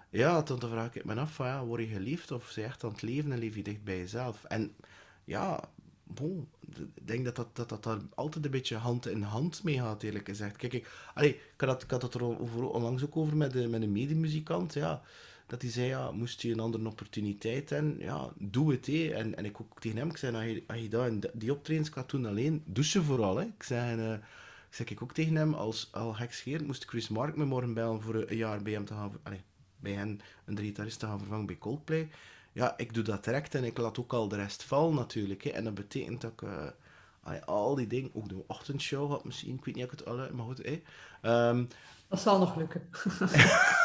ja, 0.10 0.42
dan 0.42 0.60
vraag 0.60 0.96
ik 0.96 1.06
me 1.06 1.16
af, 1.16 1.34
van, 1.34 1.48
ja, 1.48 1.66
word 1.66 1.82
je 1.82 1.88
geliefd 1.88 2.32
of 2.32 2.46
zeg 2.46 2.56
je 2.56 2.70
echt 2.70 2.84
aan 2.84 2.92
het 2.92 3.02
leven 3.02 3.32
en 3.32 3.40
leef 3.40 3.56
je 3.56 3.64
dicht 3.64 3.84
bij 3.84 3.98
jezelf? 3.98 4.44
En 4.44 4.76
ja, 5.24 5.70
bon, 6.04 6.48
ik 6.96 7.08
denk 7.08 7.26
dat 7.26 7.36
dat, 7.36 7.56
dat, 7.56 7.70
dat 7.70 7.84
daar 7.84 8.00
altijd 8.16 8.46
een 8.46 8.52
beetje 8.52 8.76
hand 8.76 9.08
in 9.08 9.22
hand 9.22 9.64
mee 9.64 9.80
gaat, 9.80 10.04
eerlijk 10.04 10.28
gezegd. 10.28 10.56
Kijk, 10.56 10.74
ik, 10.74 10.90
allee, 11.14 11.36
ik, 11.36 11.62
had, 11.62 11.84
ik 11.84 11.92
had 11.92 12.02
het 12.02 12.14
er 12.14 12.24
over, 12.24 12.70
onlangs 12.70 13.04
ook 13.04 13.18
over 13.18 13.38
met, 13.38 13.52
de, 13.52 13.68
met 13.68 13.82
een 13.82 13.92
medemuzikant, 13.92 14.74
ja. 14.74 15.02
Dat 15.48 15.62
hij 15.62 15.72
zei, 15.72 15.88
ja, 15.88 16.12
moest 16.12 16.42
je 16.42 16.52
een 16.52 16.60
andere 16.60 16.88
opportuniteit 16.88 17.70
hebben, 17.70 18.00
ja, 18.00 18.30
doe 18.38 18.72
het, 18.72 18.86
hé. 18.86 19.10
En, 19.10 19.38
en 19.38 19.46
ik 19.46 19.62
ook 19.62 19.80
tegen 19.80 19.98
hem, 19.98 20.10
ik 20.10 20.18
zei, 20.18 20.36
als 20.36 20.46
je, 20.46 20.64
als 20.68 20.80
je 20.80 20.90
dat 20.90 21.32
die 21.34 21.52
optredens 21.52 21.90
gaat 21.90 22.10
doen 22.10 22.26
alleen, 22.26 22.64
douche 22.66 23.04
vooral, 23.04 23.38
hè. 23.38 23.46
Ik 23.46 23.64
zei, 23.64 23.98
uh, 23.98 24.14
ik 24.14 24.20
zeg 24.70 24.88
ik 24.88 25.02
ook 25.02 25.14
tegen 25.14 25.36
hem, 25.36 25.54
als 25.54 25.90
al 25.92 26.14
gekscherend 26.14 26.68
moest 26.68 26.86
Chris 26.86 27.08
Mark 27.08 27.36
me 27.36 27.46
morgen 27.46 27.74
bellen 27.74 28.02
voor 28.02 28.16
een 28.16 28.38
jaar 28.38 28.62
bij 28.62 28.74
hem 28.74 28.86
te 28.86 28.94
gaan, 28.94 29.12
allee, 29.24 29.42
bij 29.80 29.92
hen 29.92 30.20
een 30.46 30.58
gitarist 30.58 31.00
te 31.00 31.06
gaan 31.06 31.20
vervangen 31.20 31.46
bij 31.46 31.58
Coldplay 31.58 32.10
ja, 32.54 32.74
ik 32.78 32.94
doe 32.94 33.04
dat 33.04 33.24
direct 33.24 33.56
en 33.56 33.64
ik 33.64 33.78
laat 33.78 34.00
ook 34.00 34.14
al 34.14 34.28
de 34.28 34.36
rest 34.36 34.64
vallen 34.64 34.96
natuurlijk. 34.96 35.44
Hè. 35.44 35.50
En 35.50 35.64
dat 35.64 35.74
betekent 35.74 36.22
dat 36.22 36.32
ik 36.32 36.42
uh, 36.42 37.42
al 37.46 37.76
die 37.76 37.88
dingen, 37.88 38.12
ook 38.14 38.30
de 38.30 38.44
ochtendshow 38.48 39.10
had 39.10 39.24
misschien, 39.24 39.56
ik 39.56 39.66
weet 39.66 39.76
niet 39.76 39.86
of 39.86 39.92
ik 39.92 40.00
het 40.00 40.08
alle, 40.08 40.32
maar 40.32 40.46
goed. 40.46 40.62
Hè. 40.64 40.82
Um, 41.50 41.68
dat 42.08 42.20
zal 42.20 42.40
nog 42.40 42.56
lukken. 42.56 42.90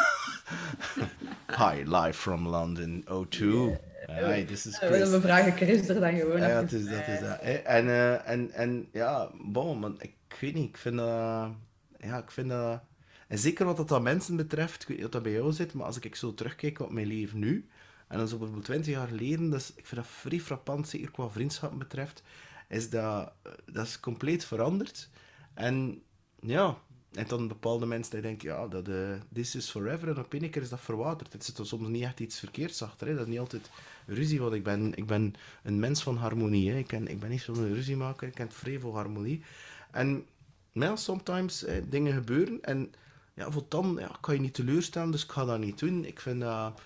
Hi, 1.61 1.83
live 1.85 2.12
from 2.12 2.49
London, 2.49 3.05
O2. 3.07 3.78
Yeah. 4.09 4.35
Hi, 4.35 4.45
this 4.45 4.67
is 4.67 4.78
Chris. 4.78 5.11
We 5.11 5.21
vragen 5.21 5.52
Chris 5.52 5.88
er 5.88 6.00
dan 6.00 6.19
gewoon 6.19 6.40
Ja, 6.40 6.61
dat 6.61 6.73
is 6.73 6.85
dat. 6.85 7.07
Is 7.07 7.21
dat 7.21 7.40
hè. 7.40 7.52
En, 7.52 7.85
uh, 7.85 8.28
en, 8.28 8.50
en 8.52 8.88
ja, 8.93 9.31
bon, 9.45 9.78
man, 9.78 9.97
ik 10.00 10.37
weet 10.40 10.55
niet, 10.55 10.69
ik 10.69 10.76
vind 10.76 10.97
dat... 10.97 11.50
ja, 11.99 12.19
ik 12.19 12.31
vind 12.31 12.49
dat... 12.49 12.81
En 13.28 13.38
zeker 13.38 13.67
wat 13.67 13.76
dat 13.76 13.93
aan 13.93 14.02
mensen 14.02 14.37
betreft, 14.37 14.83
ik 14.83 14.88
weet 14.88 14.97
niet 14.97 15.07
of 15.07 15.12
dat 15.12 15.23
bij 15.23 15.33
jou 15.33 15.52
zit, 15.52 15.75
maar 15.75 15.87
als 15.87 15.99
ik 15.99 16.14
zo 16.14 16.35
terugkijk 16.35 16.81
op 16.81 16.93
mijn 16.93 17.07
leven 17.07 17.38
nu, 17.38 17.69
en 18.09 18.19
dan 18.19 18.28
zo 18.28 18.37
bijvoorbeeld 18.37 18.64
20 18.67 18.93
jaar 18.93 19.09
geleden, 19.09 19.50
dus 19.50 19.73
ik 19.75 19.87
vind 19.87 20.00
dat 20.00 20.11
vrij 20.11 20.40
frappant, 20.40 20.88
zeker 20.88 21.11
qua 21.11 21.28
vriendschap 21.28 21.78
betreft, 21.78 22.23
is 22.69 22.90
dat, 22.90 23.33
eh, 23.43 23.52
dat 23.73 23.87
is 23.87 24.00
compleet 24.00 24.45
veranderd. 24.45 25.09
En 25.55 26.02
ja, 26.40 26.76
en 27.12 27.27
dan 27.29 27.49
bepaalde 27.49 27.87
mensen 27.87 28.12
die 28.12 28.23
denken, 28.23 28.49
ja, 28.49 28.67
dat, 28.67 28.88
uh, 28.88 29.15
this 29.33 29.55
is 29.55 29.71
forever, 29.71 30.09
en 30.09 30.19
op 30.19 30.33
een 30.33 30.50
keer 30.50 30.62
is 30.62 30.69
dat 30.69 30.81
verwaterd. 30.81 31.33
Het 31.33 31.45
zit 31.45 31.59
er 31.59 31.67
soms 31.67 31.88
niet 31.88 32.03
echt 32.03 32.21
iets 32.21 32.38
verkeerds 32.38 32.83
achter, 32.83 33.07
hè. 33.07 33.15
dat 33.15 33.23
is 33.23 33.29
niet 33.29 33.38
altijd 33.38 33.71
ruzie, 34.07 34.41
want 34.41 34.55
ik 34.55 34.62
ben, 34.62 34.95
ik 34.95 35.07
ben 35.07 35.35
een 35.62 35.79
mens 35.79 36.03
van 36.03 36.17
harmonie. 36.17 36.71
Hè. 36.71 36.79
Ik, 36.79 36.87
ken, 36.87 37.09
ik 37.09 37.21
ben 37.21 37.31
niet 37.31 37.41
zo'n 37.41 37.75
ruzie 37.75 37.97
maken, 37.97 38.29
ik 38.29 38.35
ken 38.35 38.53
vrij 38.53 38.79
harmonie. 38.93 39.43
En 39.91 40.27
ja, 40.73 40.97
sometimes 40.97 41.65
dingen 41.88 42.12
gebeuren, 42.12 42.62
en 42.62 42.93
ja, 43.35 43.50
voor 43.50 43.65
dan 43.69 43.97
ja, 44.00 44.11
kan 44.21 44.35
je 44.35 44.41
niet 44.41 44.55
teleurstellen, 44.55 45.11
dus 45.11 45.25
ik 45.25 45.31
ga 45.31 45.45
dat 45.45 45.59
niet 45.59 45.79
doen. 45.79 46.05
Ik 46.05 46.21
vind 46.21 46.41
dat... 46.41 46.81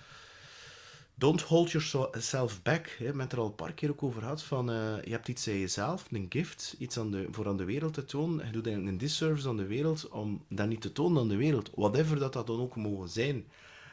Don't 1.23 1.41
hold 1.41 1.71
yourself 1.71 2.61
back. 2.61 2.95
We 2.99 3.25
er 3.29 3.39
al 3.39 3.45
een 3.45 3.55
paar 3.55 3.73
keer 3.73 3.89
ook 3.89 4.03
over 4.03 4.21
gehad. 4.21 4.43
Van, 4.43 4.69
uh, 4.69 5.03
je 5.03 5.11
hebt 5.11 5.27
iets 5.27 5.47
aan 5.47 5.59
jezelf, 5.59 6.07
een 6.11 6.25
gift, 6.29 6.75
iets 6.79 6.97
aan 6.97 7.11
de, 7.11 7.27
voor 7.31 7.47
aan 7.47 7.57
de 7.57 7.63
wereld 7.63 7.93
te 7.93 8.05
tonen. 8.05 8.45
Je 8.45 8.51
doet 8.51 8.67
een 8.67 8.97
disservice 8.97 9.47
aan 9.47 9.57
de 9.57 9.67
wereld 9.67 10.09
om 10.09 10.45
dat 10.49 10.67
niet 10.67 10.81
te 10.81 10.91
tonen 10.91 11.21
aan 11.21 11.27
de 11.27 11.35
wereld. 11.35 11.71
Whatever 11.75 12.19
dat 12.19 12.33
dat 12.33 12.47
dan 12.47 12.59
ook 12.59 12.75
mogen 12.75 13.09
zijn. 13.09 13.45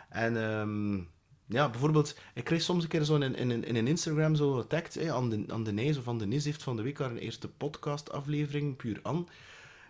En 0.09 0.37
um, 0.37 1.09
ja, 1.47 1.69
bijvoorbeeld, 1.69 2.19
ik 2.35 2.45
kreeg 2.45 2.63
soms 2.63 2.83
een 2.83 2.89
keer 2.89 3.05
zo 3.05 3.17
in, 3.17 3.35
in, 3.35 3.65
in 3.65 3.77
een 3.77 3.87
Instagram 3.87 4.35
zo 4.35 4.67
tagt 4.67 4.95
hè, 4.95 5.13
aan 5.13 5.31
de, 5.31 5.45
aan 5.49 5.65
de 5.65 5.73
Nijs 5.73 5.99
of 5.99 6.09
aan 6.09 6.19
de 6.19 6.27
Nis 6.27 6.45
heeft 6.45 6.63
van 6.63 6.77
de 6.77 6.83
week 6.83 6.99
haar 6.99 7.11
een 7.11 7.19
eerste 7.19 7.49
podcast 7.49 8.13
aflevering, 8.13 8.77
puur 8.77 9.01
aan. 9.03 9.29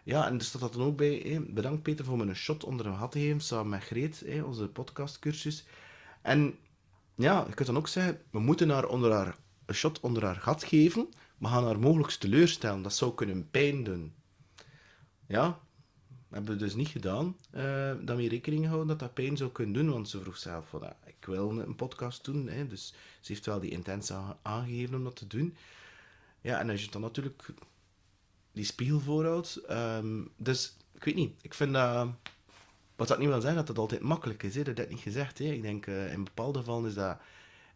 Ja, 0.05 0.27
en 0.27 0.35
er 0.35 0.45
staat 0.45 0.61
dat 0.61 0.73
dan 0.73 0.83
ook 0.83 0.97
bij. 0.97 1.43
Bedankt 1.49 1.83
Peter 1.83 2.05
voor 2.05 2.17
me 2.17 2.25
een 2.25 2.37
shot 2.37 2.65
onder 2.65 2.87
een 2.87 2.97
gat 2.97 3.13
te 3.13 3.19
geven, 3.19 3.41
samen 3.41 3.69
met 3.69 3.83
Greet, 3.83 4.23
hè, 4.27 4.43
onze 4.43 4.69
podcastcursus. 4.69 5.65
En 6.23 6.55
ja, 7.21 7.45
je 7.49 7.55
kunt 7.55 7.69
dan 7.69 7.77
ook 7.77 7.89
zeggen, 7.89 8.23
we 8.31 8.39
moeten 8.39 8.71
haar 8.71 8.89
onder 8.89 9.13
haar 9.13 9.37
een 9.67 9.75
shot 9.75 10.01
onder 10.01 10.25
haar 10.25 10.37
gat 10.37 10.65
geven, 10.65 11.09
maar 11.39 11.51
gaan 11.51 11.65
haar 11.65 11.79
mogelijk 11.79 12.13
teleurstellen. 12.13 12.83
Dat 12.83 12.95
zou 12.95 13.15
kunnen 13.15 13.51
pijn 13.51 13.85
doen. 13.85 14.15
Ja, 15.27 15.61
hebben 16.31 16.53
we 16.53 16.59
dus 16.59 16.75
niet 16.75 16.89
gedaan. 16.89 17.37
Uh, 17.55 17.93
dat 18.03 18.19
rekening 18.19 18.67
houden 18.67 18.87
dat 18.87 18.99
dat 18.99 19.15
pijn 19.15 19.37
zou 19.37 19.51
kunnen 19.51 19.75
doen, 19.75 19.91
want 19.91 20.09
ze 20.09 20.21
vroeg 20.21 20.37
zelf 20.37 20.69
van, 20.69 20.83
ah, 20.83 20.91
ik 21.07 21.25
wil 21.27 21.51
een 21.51 21.77
podcast 21.77 22.25
doen, 22.25 22.49
hè, 22.49 22.67
dus 22.67 22.95
ze 23.21 23.33
heeft 23.33 23.47
wel 23.47 23.61
die 23.61 23.71
intentie 23.71 24.17
aangegeven 24.43 24.97
om 24.97 25.05
dat 25.05 25.17
te 25.17 25.27
doen. 25.27 25.57
Ja, 26.41 26.59
en 26.59 26.71
als 26.71 26.85
je 26.85 26.91
dan 26.91 27.01
natuurlijk 27.01 27.53
die 28.53 28.65
spiegel 28.65 29.01
voorhoudt, 29.01 29.61
um, 29.71 30.31
dus 30.37 30.77
ik 30.93 31.05
weet 31.05 31.15
niet, 31.15 31.43
ik 31.43 31.55
vind 31.55 31.73
dat, 31.73 32.09
wat 33.01 33.09
dat 33.09 33.19
niet 33.19 33.29
wil 33.29 33.41
zeggen 33.41 33.59
dat 33.59 33.69
het 33.69 33.79
altijd 33.79 34.01
makkelijk 34.01 34.43
is, 34.43 34.55
hè, 34.55 34.63
dat 34.63 34.77
heb 34.77 34.87
ik 34.87 34.93
niet 34.93 35.03
gezegd. 35.03 35.39
Hè. 35.39 35.45
Ik 35.45 35.63
denk, 35.63 35.87
uh, 35.87 36.13
in 36.13 36.25
bepaalde 36.25 36.59
gevallen 36.59 36.89
is 36.89 36.95
dat, 36.95 37.19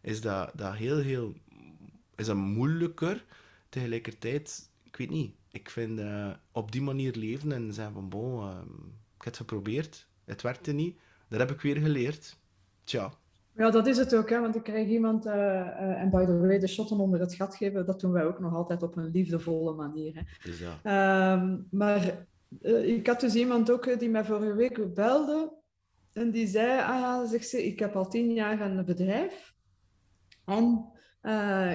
is 0.01 0.21
dat, 0.21 0.51
dat 0.55 0.73
heel, 0.73 0.97
heel, 0.97 1.33
is 2.15 2.25
dat 2.25 2.35
moeilijker, 2.35 3.25
tegelijkertijd, 3.69 4.69
ik 4.83 4.95
weet 4.95 5.09
niet, 5.09 5.35
ik 5.51 5.69
vind 5.69 5.99
uh, 5.99 6.29
op 6.51 6.71
die 6.71 6.81
manier 6.81 7.15
leven 7.15 7.51
en 7.51 7.73
zeggen 7.73 7.93
van, 7.93 8.09
bon, 8.09 8.43
uh, 8.43 8.49
ik 9.17 9.23
heb 9.23 9.25
het 9.25 9.37
geprobeerd, 9.37 10.07
het 10.25 10.41
werkte 10.41 10.71
niet, 10.71 10.97
dat 11.27 11.39
heb 11.39 11.51
ik 11.51 11.61
weer 11.61 11.77
geleerd. 11.77 12.37
Tja. 12.83 13.13
Ja, 13.55 13.69
dat 13.69 13.87
is 13.87 13.97
het 13.97 14.15
ook, 14.15 14.29
hè? 14.29 14.39
want 14.39 14.55
ik 14.55 14.63
krijg 14.63 14.87
iemand, 14.87 15.25
uh, 15.25 16.01
en 16.01 16.09
by 16.09 16.25
the 16.25 16.37
way, 16.37 16.59
de 16.59 16.67
shotten 16.67 16.99
onder 16.99 17.19
het 17.19 17.33
gat 17.33 17.55
geven, 17.55 17.85
dat 17.85 17.99
doen 17.99 18.11
wij 18.11 18.25
ook 18.25 18.39
nog 18.39 18.53
altijd 18.53 18.83
op 18.83 18.97
een 18.97 19.11
liefdevolle 19.11 19.73
manier. 19.73 20.15
Hè? 20.15 20.21
Dus 20.43 20.59
ja. 20.59 20.79
Ehm, 20.83 21.57
maar 21.69 22.25
ik 22.83 23.07
had 23.07 23.19
dus 23.19 23.35
iemand 23.35 23.71
ook 23.71 23.99
die 23.99 24.09
mij 24.09 24.25
vorige 24.25 24.53
week 24.53 24.93
belde 24.93 25.53
en 26.13 26.31
die 26.31 26.47
zei, 26.47 26.81
ah 26.81 27.29
zegt 27.29 27.49
ze, 27.49 27.65
ik 27.65 27.79
heb 27.79 27.95
al 27.95 28.09
tien 28.09 28.33
jaar 28.33 28.61
een 28.61 28.85
bedrijf 28.85 29.53
en 30.45 30.89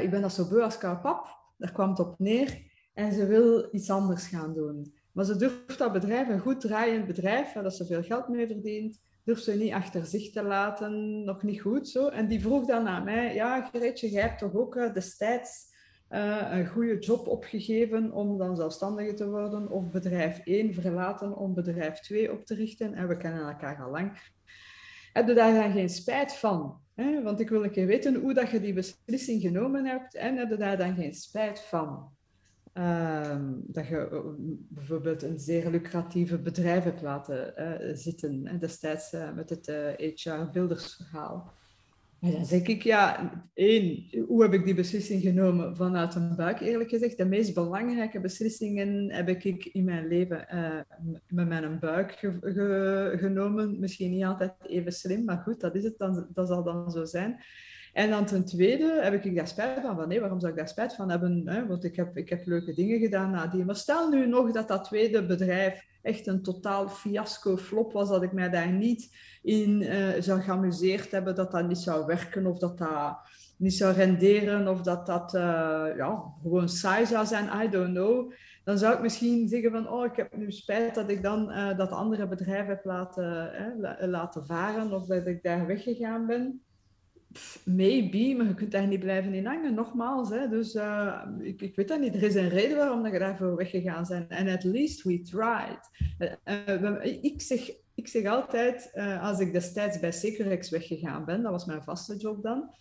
ik 0.03 0.11
ben 0.11 0.21
dat 0.21 0.33
zo 0.33 0.49
beu 0.49 0.61
als 0.61 0.79
pap. 0.79 1.39
Daar 1.57 1.73
kwam 1.73 1.91
het 1.91 1.99
op 1.99 2.19
neer. 2.19 2.69
En 2.95 3.13
ze 3.13 3.27
wil 3.27 3.69
iets 3.73 3.91
anders 3.91 4.27
gaan 4.27 4.55
doen. 4.55 4.95
Maar 5.13 5.25
ze 5.25 5.37
durft 5.37 5.79
dat 5.79 5.93
bedrijf, 5.93 6.29
een 6.29 6.41
goed 6.41 6.61
draaiend 6.61 7.07
bedrijf, 7.07 7.53
waar 7.53 7.73
ze 7.73 7.87
veel 7.87 8.03
geld 8.03 8.29
mee 8.29 8.47
verdient, 8.47 9.01
durft 9.25 9.45
ze 9.45 9.53
niet 9.53 9.73
achter 9.73 10.07
zich 10.07 10.33
te 10.33 10.43
laten, 10.43 11.25
nog 11.25 11.43
niet 11.43 11.61
goed 11.61 11.89
zo. 11.89 12.09
En 12.09 12.29
die 12.29 12.41
vroeg 12.41 12.67
dan 12.67 12.89
aan 12.89 13.05
mij, 13.05 13.35
ja 13.35 13.63
Geretje, 13.63 14.11
jij 14.11 14.23
hebt 14.23 14.39
toch 14.39 14.55
ook 14.55 14.95
destijds 14.95 15.69
uh, 16.11 16.49
een 16.51 16.67
goede 16.67 16.99
job 16.99 17.27
opgegeven 17.27 18.13
om 18.13 18.39
dan 18.39 18.57
zelfstandige 18.57 19.15
te 19.15 19.29
worden, 19.29 19.71
of 19.71 19.91
bedrijf 19.91 20.41
1 20.45 20.75
verlaten 20.75 21.37
om 21.37 21.55
bedrijf 21.55 22.01
2 22.01 22.33
op 22.33 22.45
te 22.45 22.55
richten. 22.55 22.95
En 22.95 23.09
we 23.09 23.17
kennen 23.17 23.49
elkaar 23.49 23.83
al 23.83 23.91
lang. 23.91 24.19
Heb 25.13 25.29
je 25.29 25.35
daar 25.35 25.55
dan 25.55 25.73
geen 25.73 25.89
spijt 25.89 26.35
van? 26.35 26.81
Hè? 26.95 27.23
Want 27.23 27.41
ik 27.41 27.49
wil 27.49 27.65
een 27.65 27.71
keer 27.71 27.87
weten 27.87 28.15
hoe 28.15 28.35
dat 28.35 28.51
je 28.51 28.61
die 28.61 28.73
beslissing 28.73 29.43
genomen 29.43 29.85
hebt 29.87 30.15
en 30.15 30.37
heb 30.37 30.51
je 30.51 30.57
daar 30.57 30.77
dan 30.77 30.95
geen 30.95 31.15
spijt 31.15 31.61
van? 31.61 32.09
Ehm, 32.73 33.53
dat 33.57 33.87
je 33.87 34.09
eh, 34.09 34.19
bijvoorbeeld 34.69 35.23
een 35.23 35.39
zeer 35.39 35.71
lucratieve 35.71 36.39
bedrijf 36.39 36.85
hebt 36.85 37.03
laten 37.03 37.55
uh, 37.57 37.97
zitten, 37.97 38.59
destijds 38.59 39.17
met 39.35 39.51
het 39.51 39.67
HR-buildersverhaal. 39.97 41.53
En 42.21 42.33
dan 42.33 42.45
zeg 42.45 42.63
ik, 42.63 42.83
ja, 42.83 43.33
één, 43.55 44.09
hoe 44.27 44.43
heb 44.43 44.53
ik 44.53 44.65
die 44.65 44.75
beslissing 44.75 45.23
genomen 45.23 45.77
vanuit 45.77 46.15
een 46.15 46.37
buik, 46.37 46.61
eerlijk 46.61 46.91
gezegd? 46.91 47.17
De 47.17 47.25
meest 47.25 47.55
belangrijke 47.55 48.21
beslissingen 48.21 49.13
heb 49.13 49.29
ik 49.29 49.65
in 49.65 49.85
mijn 49.85 50.09
leven 50.09 50.47
met 51.29 51.49
mijn 51.49 51.79
buik 51.79 52.13
genomen. 53.21 53.81
Misschien 53.81 54.11
niet 54.11 54.25
altijd 54.25 54.53
even 54.67 54.93
slim, 54.93 55.25
maar 55.25 55.39
goed, 55.39 55.61
dat 55.61 55.75
is 55.75 55.85
het, 55.85 55.99
dan, 55.99 56.27
dat 56.33 56.49
zal 56.49 56.63
dan 56.63 56.91
zo 56.91 57.05
zijn. 57.05 57.41
En 57.93 58.11
dan 58.11 58.27
ten 58.27 58.45
tweede 58.45 58.99
heb 59.03 59.25
ik 59.25 59.37
daar 59.37 59.49
spijt 59.49 59.81
van. 59.81 59.97
van 59.97 60.09
nee, 60.09 60.21
waarom 60.21 60.41
zou 60.41 60.53
ik 60.53 60.59
daar 60.59 60.69
spijt 60.69 60.95
van 60.95 61.11
hebben? 61.11 61.49
Hè? 61.49 61.67
Want 61.67 61.85
ik 61.85 61.97
heb, 61.97 62.17
ik 62.17 62.29
heb 62.29 62.47
leuke 62.47 62.75
dingen 62.75 62.99
gedaan 62.99 63.31
nadien. 63.31 63.67
Maar 63.67 63.77
stel 63.77 64.09
nu 64.09 64.27
nog 64.27 64.53
dat 64.53 64.69
dat 64.69 64.85
tweede 64.85 65.27
bedrijf 65.27 65.89
echt 66.03 66.27
een 66.27 66.43
totaal 66.43 66.89
fiasco 66.89 67.57
flop 67.57 67.93
was, 67.93 68.09
dat 68.09 68.23
ik 68.23 68.33
mij 68.33 68.51
daar 68.51 68.73
niet 68.73 69.17
in 69.43 69.83
uh, 69.83 70.09
zou 70.19 70.41
geamuseerd 70.41 71.11
hebben, 71.11 71.35
dat 71.35 71.51
dat 71.51 71.69
niet 71.69 71.79
zou 71.79 72.07
werken 72.07 72.47
of 72.47 72.59
dat 72.59 72.79
dat 72.79 73.19
niet 73.57 73.75
zou 73.75 73.95
renderen 73.95 74.69
of 74.69 74.81
dat 74.81 75.07
dat 75.07 75.35
uh, 75.35 75.41
ja, 75.97 76.23
gewoon 76.43 76.69
saai 76.69 77.07
zou 77.07 77.27
zijn, 77.27 77.65
I 77.65 77.69
don't 77.69 77.95
know. 77.95 78.33
Dan 78.65 78.79
zou 78.79 78.95
ik 78.95 79.01
misschien 79.01 79.49
zeggen 79.49 79.71
van, 79.71 79.89
oh, 79.89 80.05
ik 80.05 80.17
heb 80.17 80.37
nu 80.37 80.53
spijt 80.53 80.95
dat 80.95 81.11
ik 81.11 81.23
dan 81.23 81.51
uh, 81.51 81.77
dat 81.77 81.91
andere 81.91 82.29
bedrijf 82.29 82.67
heb 82.67 82.85
laten, 82.85 83.51
laten 84.01 84.47
varen 84.47 84.93
of 84.93 85.07
dat 85.07 85.27
ik 85.27 85.43
daar 85.43 85.67
weggegaan 85.67 86.27
ben 86.27 86.63
maybe, 87.65 88.35
maar 88.37 88.47
je 88.47 88.55
kunt 88.55 88.71
daar 88.71 88.87
niet 88.87 89.01
blijven 89.01 89.35
in 89.35 89.47
hangen, 89.47 89.75
nogmaals. 89.75 90.31
Hè. 90.31 90.49
Dus 90.49 90.75
uh, 90.75 91.23
ik, 91.39 91.63
ik 91.63 91.77
weet 91.77 91.89
dat 91.89 92.01
niet. 92.01 92.15
Er 92.15 92.23
is 92.23 92.35
een 92.35 92.49
reden 92.49 92.77
waarom 92.77 93.03
dat 93.03 93.13
je 93.13 93.19
daarvoor 93.19 93.57
weggegaan 93.57 94.05
bent. 94.09 94.31
En 94.31 94.49
at 94.49 94.65
least 94.65 95.03
we 95.03 95.21
tried. 95.21 96.15
Uh, 96.45 97.23
ik, 97.23 97.43
zeg, 97.43 97.71
ik 97.95 98.09
zeg 98.09 98.25
altijd, 98.25 98.93
als 99.21 99.41
ik 99.41 99.53
destijds 99.53 100.01
bij 100.01 100.13
Securex 100.13 100.71
weggegaan 100.71 101.25
ben, 101.25 101.43
dat 101.43 101.53
was 101.53 101.65
mijn 101.65 101.83
vaste 101.83 102.17
job 102.17 102.43
dan. 102.43 102.75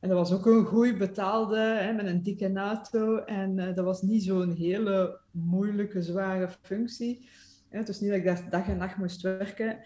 En 0.00 0.08
dat 0.08 0.18
was 0.18 0.32
ook 0.32 0.46
een 0.46 0.64
goed 0.64 0.98
betaalde, 0.98 1.58
hè, 1.58 1.92
met 1.92 2.06
een 2.06 2.22
dikke 2.22 2.52
auto. 2.54 3.16
En 3.18 3.56
dat 3.56 3.84
was 3.84 4.02
niet 4.02 4.22
zo'n 4.22 4.52
hele 4.52 5.20
moeilijke, 5.30 6.02
zware 6.02 6.48
functie. 6.62 7.28
Het 7.68 7.88
is 7.88 8.00
niet 8.00 8.10
dat 8.10 8.18
ik 8.18 8.24
daar 8.24 8.50
dag 8.50 8.68
en 8.68 8.76
nacht 8.76 8.96
moest 8.96 9.22
werken. 9.22 9.78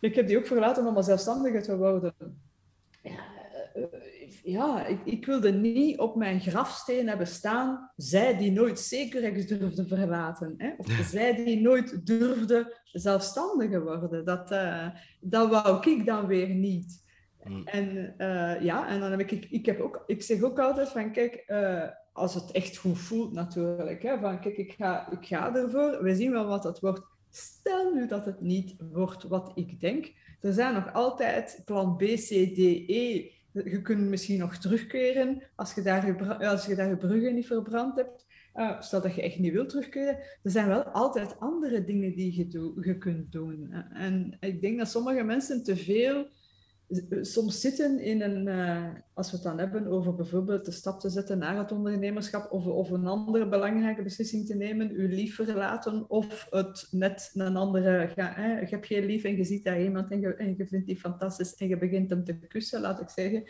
Ik 0.00 0.14
heb 0.14 0.26
die 0.26 0.38
ook 0.38 0.46
verlaten 0.46 0.86
om 0.86 0.96
een 0.96 1.02
zelfstandige 1.02 1.60
te 1.60 1.76
worden. 1.76 2.14
Ja, 3.02 3.33
ja, 4.42 4.86
ik, 4.86 4.98
ik, 5.04 5.26
wilde 5.26 5.52
niet 5.52 5.98
op 5.98 6.16
mijn 6.16 6.40
grafsteen 6.40 7.08
hebben 7.08 7.26
staan, 7.26 7.90
zij 7.96 8.36
die 8.36 8.52
nooit 8.52 8.80
zeker 8.80 9.46
durfde 9.46 9.86
verlaten. 9.86 10.54
Hè? 10.58 10.72
Of 10.76 10.86
zij 11.10 11.44
die 11.44 11.60
nooit 11.60 12.06
durfde 12.06 12.78
zelfstandige 12.92 13.82
worden. 13.82 14.24
Dat, 14.24 14.52
uh, 14.52 14.88
dat 15.20 15.50
wou 15.50 15.90
ik 15.90 16.06
dan 16.06 16.26
weer 16.26 16.48
niet. 16.48 17.02
Mm. 17.44 17.66
En 17.66 18.14
uh, 18.18 18.60
ja, 18.62 18.88
en 18.88 19.00
dan 19.00 19.10
heb 19.10 19.20
ik, 19.20 19.46
ik, 19.50 19.66
heb 19.66 19.80
ook, 19.80 20.02
ik 20.06 20.22
zeg 20.22 20.42
ook 20.42 20.58
altijd 20.58 20.88
van, 20.88 21.12
kijk, 21.12 21.44
uh, 21.46 21.88
als 22.12 22.34
het 22.34 22.50
echt 22.50 22.76
goed 22.76 22.98
voelt 22.98 23.32
natuurlijk, 23.32 24.02
hè, 24.02 24.18
van 24.18 24.40
kijk, 24.40 24.56
ik 24.56 24.72
ga, 24.72 25.10
ik 25.10 25.26
ga 25.26 25.54
ervoor, 25.54 26.02
we 26.02 26.14
zien 26.14 26.30
wel 26.30 26.46
wat 26.46 26.64
het 26.64 26.80
wordt. 26.80 27.02
Stel 27.30 27.94
nu 27.94 28.06
dat 28.06 28.24
het 28.24 28.40
niet 28.40 28.76
wordt 28.92 29.22
wat 29.22 29.52
ik 29.54 29.80
denk. 29.80 30.12
Er 30.40 30.52
zijn 30.52 30.74
nog 30.74 30.92
altijd 30.92 31.62
plan 31.64 31.96
B, 31.96 32.00
C, 32.00 32.28
D, 32.54 32.58
E 32.88 33.30
je 33.54 33.82
kunt 33.82 34.08
misschien 34.08 34.38
nog 34.38 34.56
terugkeren 34.56 35.42
als 35.54 35.74
je 35.74 35.82
daar 35.82 36.06
je, 36.06 36.38
als 36.38 36.66
je, 36.66 36.74
daar 36.74 36.88
je 36.88 36.96
bruggen 36.96 37.34
niet 37.34 37.46
verbrand 37.46 37.96
hebt. 37.96 38.26
Uh, 38.56 38.80
stel 38.80 39.00
dat 39.02 39.14
je 39.14 39.22
echt 39.22 39.38
niet 39.38 39.52
wilt 39.52 39.68
terugkeren. 39.68 40.18
Er 40.42 40.50
zijn 40.50 40.68
wel 40.68 40.82
altijd 40.82 41.40
andere 41.40 41.84
dingen 41.84 42.14
die 42.14 42.36
je, 42.36 42.72
je 42.80 42.98
kunt 42.98 43.32
doen. 43.32 43.72
En 43.92 44.36
ik 44.40 44.60
denk 44.60 44.78
dat 44.78 44.90
sommige 44.90 45.22
mensen 45.22 45.64
te 45.64 45.76
veel 45.76 46.28
soms 47.20 47.60
zitten 47.60 48.00
in 48.00 48.22
een, 48.22 48.46
uh, 48.46 48.84
als 49.14 49.30
we 49.30 49.36
het 49.36 49.44
dan 49.44 49.58
hebben 49.58 49.86
over 49.86 50.14
bijvoorbeeld 50.14 50.64
de 50.64 50.70
stap 50.70 51.00
te 51.00 51.08
zetten 51.08 51.38
naar 51.38 51.58
het 51.58 51.72
ondernemerschap 51.72 52.52
of, 52.52 52.66
of 52.66 52.90
een 52.90 53.06
andere 53.06 53.48
belangrijke 53.48 54.02
beslissing 54.02 54.46
te 54.46 54.54
nemen, 54.54 54.90
uw 54.90 55.08
lief 55.08 55.34
verlaten 55.34 56.10
of 56.10 56.46
het 56.50 56.88
net 56.90 57.30
een 57.34 57.56
andere, 57.56 58.12
ga, 58.16 58.32
hè, 58.34 58.60
je 58.60 58.66
hebt 58.66 58.86
geen 58.86 59.04
lief 59.04 59.24
en 59.24 59.36
je 59.36 59.44
ziet 59.44 59.64
daar 59.64 59.82
iemand 59.82 60.10
en 60.10 60.20
je, 60.20 60.34
en 60.34 60.54
je 60.56 60.66
vindt 60.66 60.86
die 60.86 61.00
fantastisch 61.00 61.54
en 61.54 61.68
je 61.68 61.78
begint 61.78 62.10
hem 62.10 62.24
te 62.24 62.38
kussen, 62.38 62.80
laat 62.80 63.00
ik 63.00 63.08
zeggen. 63.08 63.44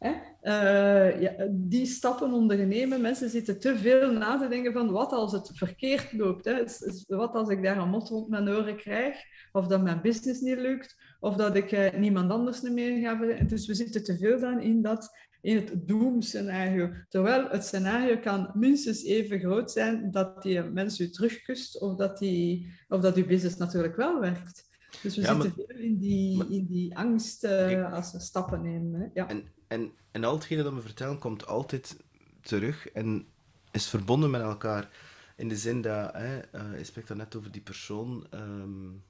Hè? 0.00 0.12
Uh, 0.42 1.20
ja, 1.20 1.32
die 1.50 1.86
stappen 1.86 2.32
ondernemen, 2.32 3.00
mensen 3.00 3.30
zitten 3.30 3.60
te 3.60 3.76
veel 3.76 4.12
na 4.12 4.38
te 4.38 4.48
denken 4.48 4.72
van 4.72 4.90
wat 4.90 5.12
als 5.12 5.32
het 5.32 5.50
verkeerd 5.54 6.12
loopt. 6.12 6.44
Hè? 6.44 6.64
Wat 7.06 7.34
als 7.34 7.48
ik 7.48 7.62
daar 7.62 7.78
een 7.78 7.88
mot 7.88 8.08
rond 8.08 8.28
mijn 8.28 8.48
oren 8.48 8.76
krijg, 8.76 9.16
of 9.52 9.66
dat 9.66 9.82
mijn 9.82 10.00
business 10.00 10.40
niet 10.40 10.58
lukt, 10.58 10.96
of 11.20 11.36
dat 11.36 11.56
ik 11.56 11.72
uh, 11.72 11.92
niemand 11.92 12.30
anders 12.30 12.60
meer 12.60 13.00
ga. 13.00 13.44
Dus 13.44 13.66
we 13.66 13.74
zitten 13.74 14.04
te 14.04 14.18
veel 14.18 14.40
dan 14.40 14.60
in, 14.60 14.82
dat, 14.82 15.16
in 15.40 15.56
het 15.56 15.88
doemscenario. 15.88 16.90
Terwijl 17.08 17.48
het 17.48 17.64
scenario 17.64 18.18
kan 18.18 18.50
minstens 18.54 19.04
even 19.04 19.38
groot 19.38 19.70
zijn 19.70 20.10
dat 20.10 20.42
die 20.42 20.62
mens 20.62 21.00
u 21.00 21.10
terugkust, 21.10 21.80
of 21.80 21.96
dat, 21.96 22.18
die, 22.18 22.72
of 22.88 23.00
dat 23.00 23.16
uw 23.16 23.26
business 23.26 23.56
natuurlijk 23.56 23.96
wel 23.96 24.20
werkt. 24.20 24.68
Dus 25.02 25.16
we 25.16 25.24
zitten 25.24 25.52
veel 25.52 25.78
in 25.78 25.98
die, 25.98 26.48
in 26.48 26.66
die 26.66 26.96
angst 26.96 27.44
uh, 27.44 27.92
als 27.92 28.12
we 28.12 28.20
stappen 28.20 28.62
nemen. 28.62 29.00
Hè? 29.00 29.06
Ja. 29.14 29.28
En, 29.28 29.44
en, 29.68 29.90
en 30.10 30.24
al 30.24 30.34
hetgene 30.34 30.62
dat 30.62 30.74
we 30.74 30.80
vertellen 30.80 31.18
komt 31.18 31.46
altijd 31.46 31.96
terug 32.40 32.88
en 32.88 33.26
is 33.70 33.88
verbonden 33.88 34.30
met 34.30 34.40
elkaar. 34.40 34.88
In 35.36 35.48
de 35.48 35.56
zin 35.56 35.80
dat, 35.80 36.12
hè, 36.12 36.36
uh, 36.36 36.78
je 36.78 36.84
spreekt 36.84 37.14
net 37.14 37.36
over 37.36 37.50
die 37.50 37.60
persoon, 37.60 38.26
um, 38.34 39.02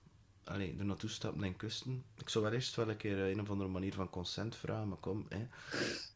allee, 0.50 0.76
er 0.78 0.85
naartoe 0.85 1.11
stappen 1.11 1.45
en 1.45 1.57
kusten. 1.57 2.04
Ik 2.19 2.28
zou 2.28 2.45
wel 2.45 2.52
eerst 2.52 2.76
wel 2.76 2.88
een 2.88 2.97
keer 2.97 3.19
een 3.19 3.40
of 3.40 3.50
andere 3.50 3.71
manier 3.71 3.92
van 3.92 4.11
consent 4.11 4.57
vragen, 4.57 4.88
maar 4.88 4.99
kom. 4.99 5.26
Hè. 5.28 5.47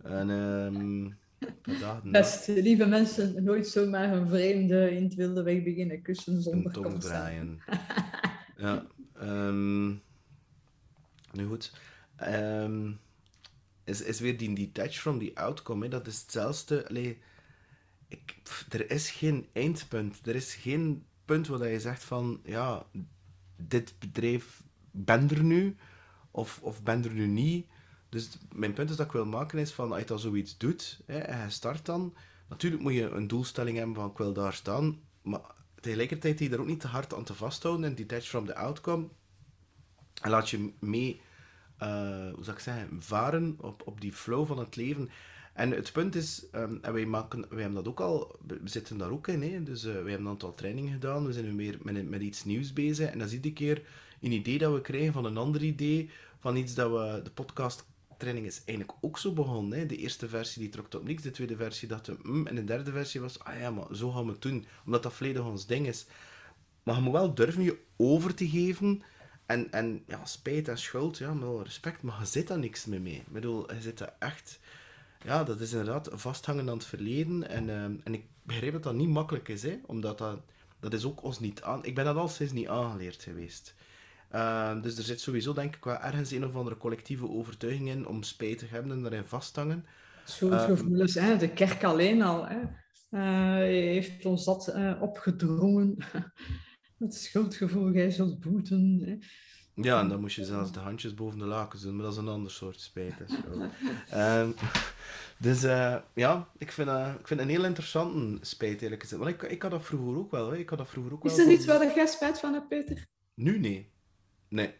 En, 0.08 0.28
um, 0.30 1.16
Best, 2.04 2.48
lieve 2.48 2.86
mensen, 2.86 3.44
nooit 3.44 3.66
zomaar 3.66 4.12
een 4.12 4.28
vreemde 4.28 4.96
in 4.96 5.02
het 5.02 5.14
wilde 5.14 5.42
weg 5.42 5.62
beginnen 5.62 6.02
kussen 6.02 6.42
zonder 6.42 6.72
consent. 6.72 7.00
draaien. 7.00 7.60
ja, 8.56 8.86
um, 9.22 10.02
nu 11.32 11.46
goed. 11.46 11.72
Um, 12.22 13.00
is, 13.84 14.02
is 14.02 14.20
weer 14.20 14.38
die 14.38 14.54
detach 14.54 14.94
from 14.94 15.18
the 15.18 15.30
outcome. 15.34 15.84
Hè. 15.84 15.90
Dat 15.90 16.06
is 16.06 16.20
hetzelfde. 16.20 16.88
Allee, 16.88 17.18
ik, 18.08 18.36
er 18.68 18.90
is 18.90 19.10
geen 19.10 19.46
eindpunt. 19.52 20.26
Er 20.26 20.34
is 20.34 20.54
geen 20.54 21.04
punt 21.24 21.46
waar 21.46 21.68
je 21.68 21.80
zegt 21.80 22.04
van, 22.04 22.40
ja, 22.44 22.86
dit 23.56 23.94
bedrijf 23.98 24.62
ben 24.90 25.30
er 25.30 25.42
nu, 25.42 25.76
of, 26.30 26.60
of 26.62 26.82
ben 26.82 27.04
er 27.04 27.12
nu 27.12 27.26
niet. 27.26 27.66
Dus 28.08 28.38
mijn 28.52 28.72
punt 28.72 28.90
is 28.90 28.96
dat 28.96 29.06
ik 29.06 29.12
wil 29.12 29.26
maken 29.26 29.58
is 29.58 29.72
van, 29.72 29.90
als 29.90 30.00
je 30.00 30.06
dan 30.06 30.18
zoiets 30.18 30.56
doet, 30.56 31.00
hè, 31.06 31.18
en 31.18 31.44
je 31.44 31.50
start 31.50 31.86
dan, 31.86 32.14
natuurlijk 32.48 32.82
moet 32.82 32.92
je 32.92 33.10
een 33.10 33.28
doelstelling 33.28 33.76
hebben 33.76 33.94
van, 33.94 34.10
ik 34.10 34.18
wil 34.18 34.32
daar 34.32 34.52
staan, 34.52 35.00
maar 35.22 35.40
tegelijkertijd 35.80 36.38
die 36.38 36.50
er 36.50 36.60
ook 36.60 36.66
niet 36.66 36.80
te 36.80 36.86
hard 36.86 37.14
aan 37.14 37.24
te 37.24 37.34
vasthouden 37.34 37.84
en 37.84 37.94
detach 37.94 38.24
from 38.24 38.46
the 38.46 38.56
outcome. 38.56 39.08
En 40.22 40.30
laat 40.30 40.50
je 40.50 40.72
mee, 40.78 41.20
uh, 41.82 41.88
hoe 42.34 42.44
zou 42.44 42.56
ik 42.56 42.62
zeggen, 42.62 43.02
varen 43.02 43.56
op, 43.60 43.82
op 43.86 44.00
die 44.00 44.12
flow 44.12 44.46
van 44.46 44.58
het 44.58 44.76
leven. 44.76 45.10
En 45.54 45.70
het 45.70 45.92
punt 45.92 46.14
is, 46.14 46.46
um, 46.54 46.78
en 46.82 46.92
wij, 46.92 47.06
maken, 47.06 47.40
wij 47.48 47.62
hebben 47.62 47.74
dat 47.74 47.88
ook 47.88 48.00
al, 48.00 48.38
we 48.46 48.60
zitten 48.64 48.98
daar 48.98 49.10
ook 49.10 49.28
in, 49.28 49.42
hè? 49.42 49.62
dus 49.62 49.84
uh, 49.84 49.92
wij 49.92 50.02
hebben 50.02 50.20
een 50.20 50.28
aantal 50.28 50.54
trainingen 50.54 50.92
gedaan, 50.92 51.26
we 51.26 51.32
zijn 51.32 51.44
nu 51.44 51.56
weer 51.56 51.78
met, 51.82 52.08
met 52.08 52.20
iets 52.20 52.44
nieuws 52.44 52.72
bezig 52.72 53.10
en 53.10 53.18
dat 53.18 53.28
is 53.28 53.34
iedere 53.34 53.54
keer 53.54 53.82
een 54.20 54.32
idee 54.32 54.58
dat 54.58 54.72
we 54.72 54.80
krijgen 54.80 55.12
van 55.12 55.24
een 55.24 55.36
ander 55.36 55.62
idee, 55.62 56.10
van 56.38 56.56
iets 56.56 56.74
dat 56.74 56.90
we, 56.90 57.20
de 57.22 57.30
podcast 57.30 57.84
training 58.16 58.46
is 58.46 58.62
eigenlijk 58.64 58.98
ook 59.00 59.18
zo 59.18 59.32
begonnen. 59.32 59.78
Hè? 59.78 59.86
De 59.86 59.96
eerste 59.96 60.28
versie 60.28 60.62
die 60.62 60.70
trok 60.70 60.94
op 60.94 61.04
niks, 61.04 61.22
de 61.22 61.30
tweede 61.30 61.56
versie 61.56 61.88
dacht 61.88 62.06
we, 62.06 62.16
mm, 62.22 62.46
en 62.46 62.54
de 62.54 62.64
derde 62.64 62.90
versie 62.90 63.20
was, 63.20 63.38
ah 63.38 63.58
ja, 63.58 63.70
maar 63.70 63.86
zo 63.92 64.10
gaan 64.10 64.24
we 64.24 64.32
het 64.32 64.42
doen, 64.42 64.66
omdat 64.86 65.02
dat 65.02 65.12
volledig 65.12 65.44
ons 65.44 65.66
ding 65.66 65.86
is. 65.86 66.06
Maar 66.82 66.94
je 66.94 67.00
moet 67.00 67.12
wel 67.12 67.34
durven 67.34 67.62
je 67.62 67.78
over 67.96 68.34
te 68.34 68.48
geven 68.48 69.02
en, 69.46 69.72
en 69.72 70.02
ja, 70.06 70.24
spijt 70.24 70.68
en 70.68 70.78
schuld, 70.78 71.18
ja, 71.18 71.34
met 71.34 71.66
respect, 71.66 72.02
maar 72.02 72.20
je 72.20 72.26
zit 72.26 72.48
daar 72.48 72.58
niks 72.58 72.84
meer 72.84 73.00
mee. 73.00 73.16
Ik 73.16 73.32
bedoel, 73.32 73.74
je 73.74 73.80
zit 73.80 74.00
er 74.00 74.14
echt 74.18 74.60
ja, 75.24 75.44
dat 75.44 75.60
is 75.60 75.72
inderdaad 75.72 76.08
vasthangen 76.12 76.68
aan 76.68 76.76
het 76.76 76.86
verleden. 76.86 77.48
En, 77.48 77.68
uh, 77.68 77.84
en 77.84 78.14
ik 78.14 78.24
begrijp 78.42 78.72
dat 78.72 78.82
dat 78.82 78.94
niet 78.94 79.08
makkelijk 79.08 79.48
is, 79.48 79.62
hè, 79.62 79.78
omdat 79.86 80.18
dat, 80.18 80.40
dat 80.80 80.92
is 80.92 81.04
ook 81.04 81.22
ons 81.22 81.40
niet 81.40 81.62
aan... 81.62 81.84
Ik 81.84 81.94
ben 81.94 82.04
dat 82.04 82.16
al 82.16 82.28
sinds 82.28 82.52
niet 82.52 82.68
aangeleerd 82.68 83.22
geweest. 83.22 83.74
Uh, 84.32 84.82
dus 84.82 84.96
er 84.96 85.04
zit 85.04 85.20
sowieso, 85.20 85.52
denk 85.52 85.76
ik, 85.76 85.84
wel 85.84 85.96
ergens 85.96 86.30
een 86.30 86.44
of 86.44 86.54
andere 86.54 86.76
collectieve 86.76 87.28
overtuiging 87.28 87.88
in 87.88 88.06
om 88.06 88.22
spijt 88.22 88.58
te 88.58 88.66
hebben 88.66 88.92
en 88.92 89.02
daarin 89.02 89.24
vasthangen. 89.24 89.86
Schuldgevoelens, 90.24 91.16
uh, 91.16 91.38
de 91.38 91.52
kerk 91.52 91.84
alleen 91.84 92.22
al, 92.22 92.46
hè, 92.46 92.60
uh, 93.10 93.54
heeft 93.54 94.24
ons 94.24 94.44
dat 94.44 94.72
uh, 94.76 95.02
opgedrongen. 95.02 95.96
het 96.98 97.14
schuldgevoel, 97.14 97.92
jij 97.92 98.10
zult 98.10 98.40
boeten. 98.40 99.00
Hè. 99.04 99.16
Ja, 99.74 100.00
en 100.00 100.08
dan 100.08 100.20
moest 100.20 100.36
je 100.36 100.44
zelfs 100.44 100.72
de 100.72 100.80
handjes 100.80 101.14
boven 101.14 101.38
de 101.38 101.44
lakens 101.44 101.82
doen, 101.82 101.94
maar 101.94 102.04
dat 102.04 102.12
is 102.12 102.18
een 102.18 102.28
ander 102.28 102.50
soort 102.50 102.80
spijt. 102.80 103.14
um, 104.14 104.54
dus 105.46 105.64
uh, 105.64 105.96
ja, 106.14 106.48
ik 106.58 106.72
vind, 106.72 106.88
uh, 106.88 107.14
ik 107.20 107.26
vind 107.26 107.40
een 107.40 107.48
heel 107.48 107.64
interessante 107.64 108.46
spijt 108.46 108.82
eerlijk 108.82 109.02
gezegd. 109.02 109.22
Want 109.22 109.34
ik, 109.34 109.50
ik 109.50 109.62
had 109.62 109.70
dat 109.70 109.84
vroeger 109.84 110.18
ook 110.18 110.30
wel. 110.30 110.50
Hè. 110.50 110.56
Ik 110.56 110.68
had 110.68 110.78
dat 110.78 110.88
vroeger 110.88 111.12
ook 111.12 111.24
Is 111.24 111.38
er 111.38 111.50
iets 111.50 111.66
waar 111.66 111.94
jij 111.94 112.06
spijt 112.06 112.40
van 112.40 112.52
hebt, 112.52 112.68
Peter? 112.68 113.06
Nu 113.34 113.58
nee. 113.58 113.92
Nee. 114.48 114.74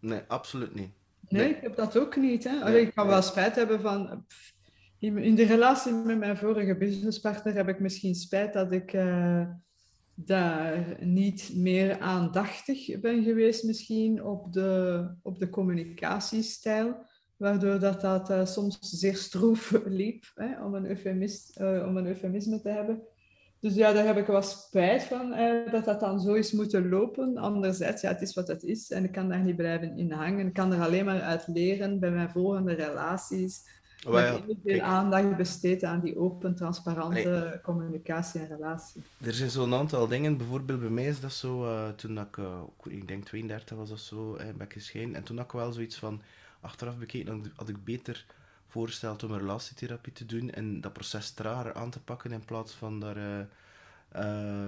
Nee, 0.00 0.20
absoluut 0.28 0.74
niet. 0.74 0.90
Nee, 1.28 1.48
ik 1.48 1.60
heb 1.60 1.76
dat 1.76 1.98
ook 1.98 2.16
niet. 2.16 2.44
Hè. 2.44 2.78
Ik 2.78 2.94
kan 2.94 3.06
wel 3.06 3.22
spijt 3.22 3.54
hebben 3.54 3.80
van... 3.80 4.26
In 4.98 5.34
de 5.34 5.44
relatie 5.44 5.92
met 5.92 6.18
mijn 6.18 6.36
vorige 6.36 6.76
businesspartner 6.76 7.54
heb 7.54 7.68
ik 7.68 7.80
misschien 7.80 8.14
spijt 8.14 8.52
dat 8.52 8.72
ik... 8.72 8.92
Uh, 8.92 9.46
daar 10.14 10.96
niet 11.00 11.50
meer 11.54 11.98
aandachtig 11.98 13.00
ben 13.00 13.22
geweest 13.22 13.64
misschien 13.64 14.24
op 14.24 14.52
de, 14.52 15.08
op 15.22 15.38
de 15.38 15.48
communicatiestijl, 15.48 16.96
waardoor 17.36 17.78
dat, 17.78 18.00
dat 18.00 18.30
uh, 18.30 18.44
soms 18.46 18.78
zeer 18.80 19.16
stroef 19.16 19.70
liep, 19.84 20.24
hè, 20.34 20.64
om, 20.64 20.74
een 20.74 20.86
eufemist, 20.86 21.60
uh, 21.60 21.86
om 21.86 21.96
een 21.96 22.06
eufemisme 22.06 22.60
te 22.60 22.68
hebben. 22.68 23.02
Dus 23.60 23.74
ja, 23.74 23.92
daar 23.92 24.06
heb 24.06 24.16
ik 24.16 24.26
wel 24.26 24.42
spijt 24.42 25.02
van, 25.02 25.32
uh, 25.32 25.72
dat 25.72 25.84
dat 25.84 26.00
dan 26.00 26.20
zo 26.20 26.32
is 26.32 26.52
moeten 26.52 26.88
lopen. 26.88 27.36
Anderzijds, 27.36 28.02
ja, 28.02 28.08
het 28.08 28.22
is 28.22 28.34
wat 28.34 28.48
het 28.48 28.62
is 28.62 28.90
en 28.90 29.04
ik 29.04 29.12
kan 29.12 29.28
daar 29.28 29.44
niet 29.44 29.56
blijven 29.56 29.98
in 29.98 30.12
hangen. 30.12 30.46
Ik 30.46 30.52
kan 30.52 30.72
er 30.72 30.80
alleen 30.80 31.04
maar 31.04 31.20
uit 31.20 31.46
leren 31.46 32.00
bij 32.00 32.10
mijn 32.10 32.30
volgende 32.30 32.72
relaties 32.72 33.82
Oh, 34.06 34.12
ja. 34.12 34.40
veel 34.64 34.80
aandacht 34.80 35.36
besteed 35.36 35.84
aan 35.84 36.00
die 36.00 36.18
open, 36.18 36.54
transparante 36.54 37.60
communicatie 37.62 38.40
en 38.40 38.46
relatie. 38.46 39.02
Er 39.20 39.32
zijn 39.32 39.50
zo'n 39.50 39.74
aantal 39.74 40.08
dingen, 40.08 40.36
bijvoorbeeld 40.36 40.80
bij 40.80 40.88
mij 40.88 41.06
is 41.06 41.20
dat 41.20 41.32
zo, 41.32 41.64
uh, 41.64 41.88
toen 41.88 42.18
ik, 42.18 42.36
uh, 42.36 42.60
ik 42.82 43.08
denk 43.08 43.24
32 43.24 43.76
was 43.76 43.90
of 43.90 43.98
zo, 43.98 44.34
eh, 44.34 44.46
ben 44.56 44.68
ik. 44.92 45.14
En 45.14 45.22
toen 45.22 45.36
had 45.36 45.46
ik 45.46 45.52
wel 45.52 45.72
zoiets 45.72 45.96
van, 45.96 46.22
achteraf 46.60 46.98
bekeken, 46.98 47.52
had 47.56 47.68
ik 47.68 47.84
beter 47.84 48.24
voorgesteld 48.68 49.22
om 49.22 49.30
een 49.30 49.38
relatietherapie 49.38 50.12
te 50.12 50.26
doen 50.26 50.50
en 50.50 50.80
dat 50.80 50.92
proces 50.92 51.30
trager 51.30 51.74
aan 51.74 51.90
te 51.90 52.00
pakken 52.00 52.32
in 52.32 52.44
plaats 52.44 52.72
van 52.72 53.00
daar... 53.00 53.46
Uh, 54.16 54.66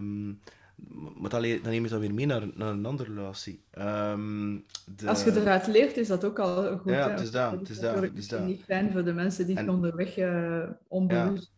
maar 1.17 1.31
dan 1.31 1.41
neem 1.41 1.83
je 1.83 1.89
dat 1.89 2.01
weer 2.01 2.15
mee 2.15 2.27
naar, 2.27 2.49
naar 2.55 2.73
een 2.73 2.87
andere 2.87 3.15
relatie. 3.15 3.63
Um, 3.79 4.65
de... 4.97 5.09
Als 5.09 5.25
je 5.25 5.41
eruit 5.41 5.67
leert, 5.67 5.97
is 5.97 6.09
dat 6.09 6.25
ook 6.25 6.39
al 6.39 6.79
goed. 6.79 6.93
Ja, 6.93 7.11
het 7.11 7.21
is 7.21 7.31
dat. 7.31 7.53
Het 7.53 7.69
is 7.69 7.79
dat. 7.79 8.01
Het 8.01 8.17
is 8.17 8.31
niet 8.31 8.63
fijn 8.65 8.93
voor 8.93 9.05
de 9.05 9.13
mensen 9.13 9.47
die 9.47 9.57
en... 9.57 9.71
onderweg 9.71 10.19
uh, 10.19 10.63
onbewust 10.89 11.53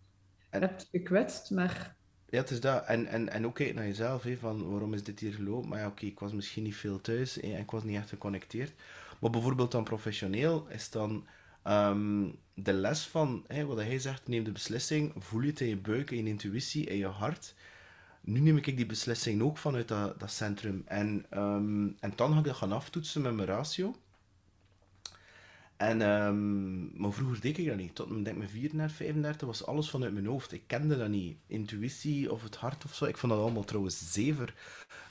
ja. 0.51 0.59
hebt 0.59 0.89
gekwetst, 0.91 1.51
maar... 1.51 1.97
Ja, 2.31 2.39
het 2.39 2.51
is 2.51 2.61
dat. 2.61 2.85
En, 2.85 3.07
en, 3.07 3.29
en 3.29 3.47
ook 3.47 3.55
kijken 3.55 3.75
naar 3.75 3.87
jezelf, 3.87 4.23
hè, 4.23 4.37
van 4.37 4.71
waarom 4.71 4.95
is 4.95 5.03
dit 5.03 5.21
hier 5.21 5.33
gelopen? 5.33 5.69
Maar 5.69 5.79
ja, 5.79 5.87
oké, 5.87 6.07
ik 6.07 6.21
was 6.21 6.33
misschien 6.33 6.63
niet 6.63 6.77
veel 6.77 7.01
thuis 7.01 7.41
en 7.41 7.59
ik 7.59 7.71
was 7.71 7.85
niet 7.85 7.97
echt 7.97 8.09
geconnecteerd. 8.09 8.73
Maar 9.21 9.31
bijvoorbeeld 9.31 9.73
dan 9.73 9.85
professioneel 9.85 10.67
is 10.69 10.91
dan 10.91 11.27
um, 11.65 12.39
de 12.55 12.73
les 12.73 13.07
van, 13.07 13.45
wat 13.67 13.77
hij 13.77 13.99
zegt, 13.99 14.29
neem 14.29 14.45
de 14.45 14.53
beslissing, 14.53 15.13
voel 15.17 15.41
je 15.41 15.49
het 15.49 15.61
in 15.61 15.69
je 15.69 15.77
buik, 15.77 16.11
in 16.11 16.25
je 16.25 16.31
intuïtie, 16.31 16.85
in 16.85 16.97
je 16.97 17.07
hart 17.07 17.55
nu 18.29 18.41
neem 18.41 18.57
ik 18.57 18.77
die 18.77 18.87
beslissing 18.87 19.43
ook 19.43 19.59
vanuit 19.59 19.89
dat, 19.89 20.21
dat 20.21 20.31
centrum. 20.31 20.83
En, 20.87 21.27
um, 21.35 21.97
en 22.01 22.13
dan 22.15 22.33
ga 22.33 22.39
ik 22.39 22.45
dat 22.45 22.57
gaan 22.57 22.73
aftoetsen 22.73 23.23
met 23.23 23.35
mijn 23.35 23.49
ratio. 23.49 23.95
En, 25.77 26.01
um, 26.01 26.91
maar 27.01 27.13
vroeger 27.13 27.41
deed 27.41 27.59
ik 27.59 27.67
dat 27.67 27.77
niet. 27.77 27.95
Tot 27.95 28.25
denk 28.25 28.37
mijn 28.37 28.49
34, 28.49 28.97
35 28.97 29.47
was 29.47 29.67
alles 29.67 29.91
vanuit 29.91 30.13
mijn 30.13 30.27
hoofd. 30.27 30.53
Ik 30.53 30.63
kende 30.67 30.99
dat 30.99 31.09
niet. 31.09 31.37
Intuïtie 31.47 32.33
of 32.33 32.43
het 32.43 32.57
hart 32.57 32.85
of 32.85 32.95
zo. 32.95 33.05
Ik 33.05 33.17
vond 33.17 33.33
dat 33.33 33.41
allemaal 33.41 33.65
trouwens 33.65 34.13
zever. 34.13 34.55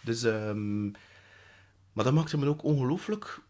Dus, 0.02 0.24
um, 0.24 0.92
maar 1.94 2.04
dat 2.04 2.14
maakte 2.14 2.38
me 2.38 2.48
ook 2.48 2.64
ongelooflijk 2.64 3.42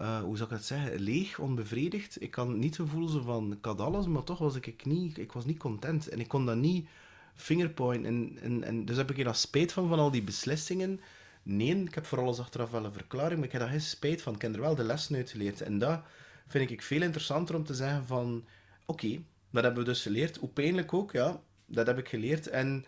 uh, 0.00 0.20
hoe 0.20 0.36
zou 0.36 0.48
ik 0.50 0.56
het 0.56 0.64
zeggen, 0.64 1.00
leeg, 1.00 1.38
onbevredigd. 1.38 2.22
Ik 2.22 2.30
kan 2.30 2.58
niet 2.58 2.76
gevoel 2.76 3.08
van, 3.22 3.52
ik 3.52 3.64
had 3.64 3.80
alles, 3.80 4.06
maar 4.06 4.22
toch 4.22 4.38
was 4.38 4.56
ik, 4.56 4.84
niet, 4.84 5.18
ik 5.18 5.32
was 5.32 5.44
niet 5.44 5.58
content. 5.58 6.08
En 6.08 6.20
ik 6.20 6.28
kon 6.28 6.46
dat 6.46 6.56
niet 6.56 6.88
fingerpoint. 7.34 8.04
En, 8.04 8.38
en, 8.42 8.64
en 8.64 8.84
dus 8.84 8.96
heb 8.96 9.10
ik 9.10 9.26
er 9.26 9.34
spijt 9.34 9.72
van, 9.72 9.88
van 9.88 9.98
al 9.98 10.10
die 10.10 10.22
beslissingen. 10.22 11.00
Nee, 11.42 11.82
ik 11.82 11.94
heb 11.94 12.06
voor 12.06 12.18
alles 12.18 12.38
achteraf 12.38 12.70
wel 12.70 12.84
een 12.84 12.92
verklaring, 12.92 13.36
maar 13.36 13.46
ik 13.46 13.52
heb 13.52 13.60
daar 13.60 13.70
geen 13.70 13.80
spijt 13.80 14.22
van. 14.22 14.34
Ik 14.34 14.42
heb 14.42 14.54
er 14.54 14.60
wel 14.60 14.74
de 14.74 14.84
lessen 14.84 15.16
uit 15.16 15.30
geleerd. 15.30 15.60
En 15.60 15.78
dat 15.78 16.00
vind 16.46 16.70
ik 16.70 16.82
veel 16.82 17.02
interessanter 17.02 17.54
om 17.54 17.64
te 17.64 17.74
zeggen 17.74 18.06
van, 18.06 18.44
oké, 18.86 19.22
dat 19.50 19.62
hebben 19.62 19.82
we 19.82 19.88
dus 19.88 20.02
geleerd. 20.02 20.36
Hoe 20.36 20.48
pijnlijk 20.48 20.92
ook, 20.94 21.12
ja, 21.12 21.40
dat 21.66 21.86
heb 21.86 21.98
ik 21.98 22.08
geleerd. 22.08 22.46
En 22.46 22.84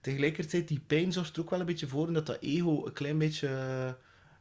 tegelijkertijd, 0.00 0.68
die 0.68 0.80
pijn 0.86 1.12
zorgt 1.12 1.36
er 1.36 1.42
ook 1.42 1.50
wel 1.50 1.60
een 1.60 1.66
beetje 1.66 1.88
voor 1.88 2.12
dat 2.12 2.26
dat 2.26 2.40
ego 2.40 2.86
een 2.86 2.92
klein 2.92 3.18
beetje 3.18 3.48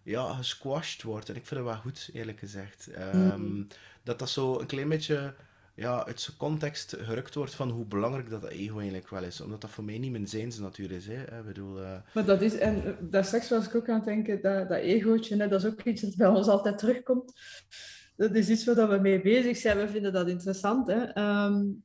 ja, 0.10 0.34
gesquashed 0.34 1.02
wordt. 1.02 1.30
En 1.30 1.36
ik 1.36 1.46
vind 1.46 1.60
het 1.60 1.70
wel 1.70 1.80
goed, 1.80 2.10
eerlijk 2.14 2.40
gezegd. 2.40 2.90
Um, 3.16 3.68
Dat 4.04 4.20
dat 4.20 4.30
zo 4.30 4.60
een 4.60 4.66
klein 4.66 4.90
beetje 4.90 5.34
ja, 5.76 6.06
uit 6.06 6.22
zijn 6.22 6.38
context 6.38 6.96
gerukt 7.00 7.36
wordt 7.36 7.56
van 7.56 7.70
hoe 7.70 7.86
belangrijk 7.86 8.30
dat, 8.30 8.48
ego 8.48 8.78
eigenlijk 8.78 9.10
wel 9.10 9.24
is. 9.24 9.42
Omdat 9.42 9.62
dat 9.62 9.70
voor 9.70 9.84
mij 9.84 9.98
niet 9.98 10.12
mijn 10.12 10.28
zijnsnatuur 10.28 10.92
is. 10.92 11.08
Hè. 11.08 11.40
Ik 11.40 11.46
bedoel, 11.46 11.82
uh... 11.82 11.98
Maar 12.14 12.26
dat 12.26 12.42
is, 12.42 12.58
en 12.58 12.86
eh, 12.86 12.92
daar 13.02 13.26
straks 13.26 13.50
was 13.50 13.68
ik 13.68 13.76
ook 13.76 13.90
aan 13.90 13.96
het 13.96 14.06
denken, 14.06 14.42
dat, 14.42 14.70
dat 14.70 14.80
egootje, 14.80 15.38
hè, 15.38 15.48
dat 15.48 15.64
is 15.64 15.70
ook 15.70 15.82
iets 15.82 16.02
dat 16.02 16.16
bij 16.16 16.28
ons 16.28 16.48
altijd 16.48 16.78
terugkomt. 16.78 17.34
Dat 18.16 18.36
is 18.36 18.50
iets 18.50 18.66
waar 18.66 18.90
we 18.90 18.98
mee 18.98 19.22
bezig 19.22 19.58
zijn. 19.58 19.78
We 19.78 19.88
vinden 19.88 20.14
dat 20.14 20.30
interessant. 20.30 20.88
Hè. 20.88 21.18
Um, 21.46 21.84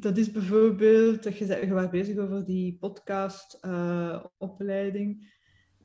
dat 0.00 0.16
is 0.16 0.30
bijvoorbeeld, 0.30 1.24
je, 1.24 1.46
je 1.46 1.72
was 1.72 1.90
bezig 1.90 2.16
over 2.16 2.44
die 2.44 2.76
podcast-opleiding. 2.80 5.22
Uh, 5.22 5.28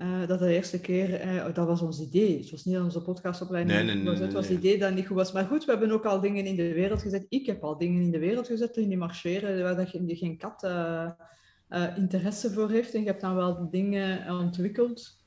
uh, 0.01 0.27
dat 0.27 0.39
de 0.39 0.53
eerste 0.53 0.79
keer, 0.79 1.25
uh, 1.25 1.53
dat 1.53 1.67
was 1.67 1.81
ons 1.81 1.99
idee. 1.99 2.37
Het 2.37 2.51
was 2.51 2.65
niet 2.65 2.77
onze 2.77 3.01
podcastopleiding. 3.01 3.77
Nee, 3.77 3.95
nee, 3.95 4.03
nee, 4.03 4.21
het 4.21 4.33
was 4.33 4.47
het 4.47 4.57
idee 4.57 4.77
dat 4.77 4.93
niet 4.93 5.07
goed 5.07 5.15
was. 5.15 5.31
Maar 5.31 5.45
goed, 5.45 5.65
we 5.65 5.71
hebben 5.71 5.91
ook 5.91 6.05
al 6.05 6.21
dingen 6.21 6.45
in 6.45 6.55
de 6.55 6.73
wereld 6.73 7.01
gezet. 7.01 7.25
Ik 7.29 7.45
heb 7.45 7.63
al 7.63 7.77
dingen 7.77 8.01
in 8.01 8.11
de 8.11 8.19
wereld 8.19 8.47
gezet 8.47 8.73
die 8.73 8.97
marcheren, 8.97 9.63
waar 9.63 9.75
dat 9.75 9.91
je, 9.91 10.15
geen 10.15 10.37
kat 10.37 10.63
uh, 10.63 11.11
interesse 11.95 12.51
voor 12.51 12.69
heeft. 12.69 12.93
En 12.93 13.01
je 13.01 13.07
hebt 13.07 13.21
dan 13.21 13.35
wel 13.35 13.69
dingen 13.69 14.29
ontwikkeld. 14.39 15.19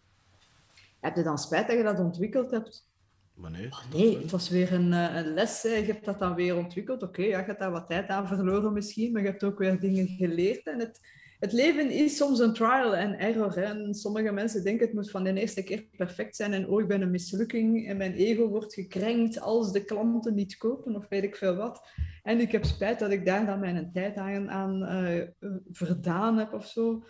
Heb 1.00 1.16
je 1.16 1.22
dan 1.22 1.38
spijt 1.38 1.66
dat 1.66 1.76
je 1.76 1.82
dat 1.82 1.98
ontwikkeld 1.98 2.50
hebt? 2.50 2.92
Nee. 3.36 3.66
Oh, 3.66 3.92
nee, 3.92 4.18
het 4.18 4.30
was 4.30 4.48
weer 4.48 4.72
een, 4.72 4.92
eh, 4.92 5.16
een 5.16 5.34
les. 5.34 5.62
Hè. 5.62 5.74
Je 5.74 5.92
hebt 5.92 6.04
dat 6.04 6.18
dan 6.18 6.34
weer 6.34 6.56
ontwikkeld. 6.56 7.02
Oké, 7.02 7.22
ja, 7.22 7.38
je 7.38 7.44
hebt 7.44 7.58
daar 7.58 7.70
wat 7.70 7.88
tijd 7.88 8.08
aan 8.08 8.28
verloren 8.28 8.72
misschien, 8.72 9.12
maar 9.12 9.22
je 9.22 9.28
hebt 9.28 9.44
ook 9.44 9.58
weer 9.58 9.80
dingen 9.80 10.06
geleerd. 10.06 10.66
En 10.66 10.78
het, 10.78 11.00
het 11.38 11.52
leven 11.52 11.90
is 11.90 12.16
soms 12.16 12.38
een 12.38 12.52
trial 12.52 12.96
and 12.96 13.16
error. 13.18 13.54
Hè. 13.54 13.62
En 13.62 13.94
sommige 13.94 14.32
mensen 14.32 14.64
denken 14.64 14.86
het 14.86 14.94
moet 14.94 15.10
van 15.10 15.24
de 15.24 15.40
eerste 15.40 15.62
keer 15.62 15.86
perfect 15.96 16.36
zijn 16.36 16.52
en 16.52 16.68
oh, 16.68 16.80
ik 16.80 16.88
ben 16.88 17.02
een 17.02 17.10
mislukking 17.10 17.88
en 17.88 17.96
mijn 17.96 18.12
ego 18.12 18.48
wordt 18.48 18.74
gekrenkt 18.74 19.40
als 19.40 19.72
de 19.72 19.84
klanten 19.84 20.34
niet 20.34 20.56
kopen 20.56 20.96
of 20.96 21.08
weet 21.08 21.22
ik 21.22 21.36
veel 21.36 21.56
wat. 21.56 21.88
En 22.22 22.40
ik 22.40 22.52
heb 22.52 22.64
spijt 22.64 22.98
dat 22.98 23.10
ik 23.10 23.24
daar 23.24 23.46
dan 23.46 23.60
mijn 23.60 23.90
tijd 23.92 24.16
aan, 24.16 24.50
aan 24.50 24.82
uh, 24.82 25.50
verdaan 25.70 26.38
heb 26.38 26.52
of 26.52 26.66
zo 26.66 27.04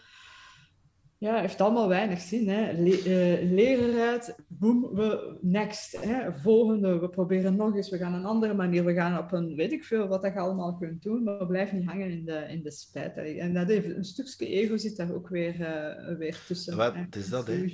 ja, 1.25 1.41
heeft 1.41 1.61
allemaal 1.61 1.89
weinig 1.89 2.21
zin. 2.21 2.49
Hè. 2.49 2.73
Le 2.73 2.99
uh, 2.99 3.53
leren 3.53 4.21
boom, 4.49 4.91
we 4.93 5.39
next. 5.41 5.97
Hè. 6.01 6.33
Volgende, 6.33 6.99
we 6.99 7.09
proberen 7.09 7.57
nog 7.57 7.77
eens, 7.77 7.91
we 7.91 7.99
gaan 7.99 8.15
een 8.15 8.25
andere 8.25 8.55
manier, 8.55 8.85
we 8.85 8.95
gaan 8.95 9.19
op 9.19 9.33
een, 9.33 9.55
weet 9.55 9.73
ik 9.73 9.85
veel, 9.85 10.09
wat 10.09 10.23
je 10.23 10.39
allemaal 10.39 10.77
kunt 10.77 11.03
doen, 11.03 11.23
maar 11.23 11.39
we 11.39 11.47
blijven 11.47 11.79
niet 11.79 11.89
hangen 11.89 12.11
in 12.11 12.25
de, 12.25 12.47
in 12.49 12.63
de 12.63 12.71
spijt. 12.71 13.17
En 13.17 13.55
dat 13.55 13.69
heeft, 13.69 13.97
een 13.97 14.05
stukje 14.05 14.47
ego 14.47 14.77
zit 14.77 14.97
daar 14.97 15.15
ook 15.15 15.29
weer, 15.29 15.61
uh, 15.61 16.19
weer 16.19 16.41
tussen. 16.47 16.77
Wat, 16.77 16.95
is 17.11 17.29
dat, 17.29 17.47
hè. 17.47 17.65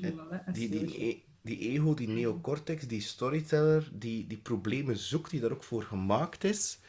Die, 0.53 0.69
die, 0.69 1.05
e-, 1.05 1.23
die 1.43 1.59
ego, 1.59 1.95
die 1.95 2.09
neocortex, 2.09 2.87
die 2.87 3.01
storyteller, 3.01 3.91
die, 3.93 4.27
die 4.27 4.39
problemen 4.39 4.97
zoekt, 4.97 5.31
die 5.31 5.41
daar 5.41 5.53
ook 5.53 5.65
voor 5.65 5.83
gemaakt 5.83 6.45
is, 6.45 6.81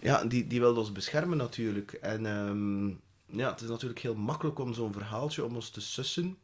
ja, 0.00 0.24
die, 0.24 0.46
die 0.46 0.60
wil 0.60 0.76
ons 0.76 0.92
beschermen 0.92 1.36
natuurlijk. 1.36 1.92
En... 1.92 2.24
Um, 2.24 3.02
ja, 3.36 3.50
het 3.50 3.60
is 3.60 3.68
natuurlijk 3.68 4.00
heel 4.00 4.14
makkelijk 4.14 4.58
om 4.58 4.74
zo'n 4.74 4.92
verhaaltje 4.92 5.44
om 5.44 5.54
ons 5.54 5.70
te 5.70 5.80
sussen. 5.80 6.38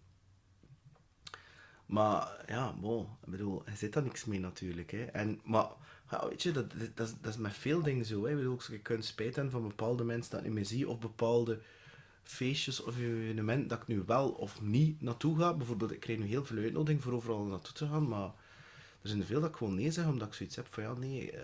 Maar 1.87 2.45
ja, 2.47 2.73
bon, 2.73 3.03
ik 3.03 3.31
bedoel, 3.31 3.67
er 3.67 3.77
zit 3.77 3.93
daar 3.93 4.03
niks 4.03 4.25
mee 4.25 4.41
natuurlijk. 4.41 4.91
Hè. 4.91 5.05
En, 5.05 5.41
maar 5.45 5.69
weet 6.29 6.43
je, 6.43 6.53
dat, 6.53 6.67
dat, 6.95 7.15
is 7.23 7.37
met 7.37 7.53
veel 7.53 7.83
dingen 7.83 8.05
zo. 8.05 8.25
Hè. 8.25 8.31
Ik 8.31 8.37
bedoel, 8.37 8.61
je 8.71 8.79
kunt 8.79 9.05
spijt 9.05 9.35
hebben 9.35 9.53
van 9.53 9.69
bepaalde 9.69 10.05
mensen 10.05 10.31
dat 10.31 10.45
ik 10.45 10.53
niet 10.53 10.69
zie, 10.69 10.89
of 10.89 10.99
bepaalde 10.99 11.61
feestjes 12.23 12.83
of 12.83 12.97
evenementen 12.97 13.69
dat 13.69 13.81
ik 13.81 13.87
nu 13.87 14.03
wel 14.07 14.31
of 14.31 14.61
niet 14.63 15.03
naartoe 15.03 15.39
ga. 15.39 15.55
Bijvoorbeeld, 15.55 15.93
ik 15.93 16.01
krijg 16.01 16.19
nu 16.19 16.27
heel 16.27 16.45
veel 16.45 16.59
uitnodiging 16.59 17.03
voor 17.03 17.13
overal 17.13 17.45
naartoe 17.45 17.75
te 17.75 17.87
gaan, 17.87 18.09
maar 18.09 18.33
er 19.03 19.09
zijn 19.09 19.21
er 19.21 19.27
veel 19.27 19.41
dat 19.41 19.51
ik 19.51 19.57
gewoon 19.57 19.75
nee 19.75 19.91
zeg, 19.91 20.07
omdat 20.07 20.29
ik 20.29 20.35
zoiets 20.35 20.57
heb 20.57 20.67
van 20.67 20.83
ja, 20.83 20.93
nee, 20.93 21.33
uh, 21.33 21.41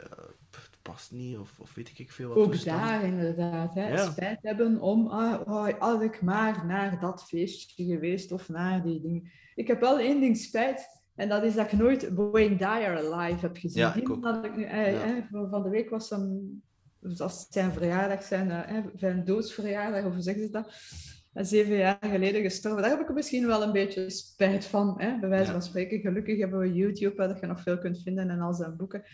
het 0.51 0.79
past 0.83 1.13
niet, 1.13 1.39
of, 1.39 1.61
of 1.61 1.75
weet 1.75 1.99
ik 1.99 2.13
veel 2.13 2.29
wat. 2.29 2.37
Ook 2.37 2.65
daar 2.65 3.05
inderdaad, 3.05 3.75
hè, 3.75 3.99
spijt 3.99 4.43
hebben 4.43 4.81
om, 4.81 5.07
ah, 5.07 5.41
oh, 5.47 5.69
had 5.79 6.03
ik 6.03 6.23
maar 6.23 6.67
naar 6.67 7.01
dat 7.01 7.25
feestje 7.25 7.85
geweest 7.85 8.33
of 8.33 8.49
naar 8.49 8.83
die 8.83 9.01
dingen. 9.01 9.31
Ik 9.55 9.67
heb 9.67 9.81
wel 9.81 9.99
één 9.99 10.21
ding 10.21 10.37
spijt, 10.37 10.89
en 11.15 11.29
dat 11.29 11.43
is 11.43 11.55
dat 11.55 11.73
ik 11.73 11.79
nooit 11.79 12.15
Wayne 12.15 12.57
Dyer 12.57 13.15
live 13.15 13.41
heb 13.41 13.57
gezien. 13.57 13.83
Ja, 13.83 13.95
ik 13.95 14.11
ook. 14.11 14.23
Dat 14.23 14.45
ik 14.45 14.57
nu, 14.57 14.65
eh, 14.65 15.17
eh, 15.17 15.25
van 15.31 15.63
de 15.63 15.69
week 15.69 15.91
was 15.91 16.13
als 17.17 17.47
zijn 17.51 17.73
verjaardag, 17.73 18.23
zijn, 18.23 18.51
eh, 18.51 18.85
zijn 18.97 19.25
doodsverjaardag, 19.25 20.05
of 20.05 20.13
hoe 20.13 20.23
zeggen 20.23 20.45
ze 20.45 20.51
dat? 20.51 20.73
Zeven 21.45 21.77
jaar 21.77 21.99
geleden 22.01 22.43
gestorven. 22.43 22.83
Daar 22.83 22.91
heb 22.91 23.09
ik 23.09 23.15
misschien 23.15 23.47
wel 23.47 23.63
een 23.63 23.73
beetje 23.73 24.11
spijt 24.11 24.65
van. 24.65 24.95
Hè? 24.99 25.19
Bij 25.19 25.29
wijze 25.29 25.53
van 25.53 25.63
spreken. 25.63 26.01
Gelukkig 26.01 26.39
hebben 26.39 26.59
we 26.59 26.73
YouTube, 26.73 27.17
waar 27.17 27.39
je 27.41 27.47
nog 27.47 27.61
veel 27.61 27.79
kunt 27.79 28.03
vinden 28.03 28.31
en 28.31 28.41
al 28.41 28.55
zijn 28.55 28.77
boeken. 28.77 29.05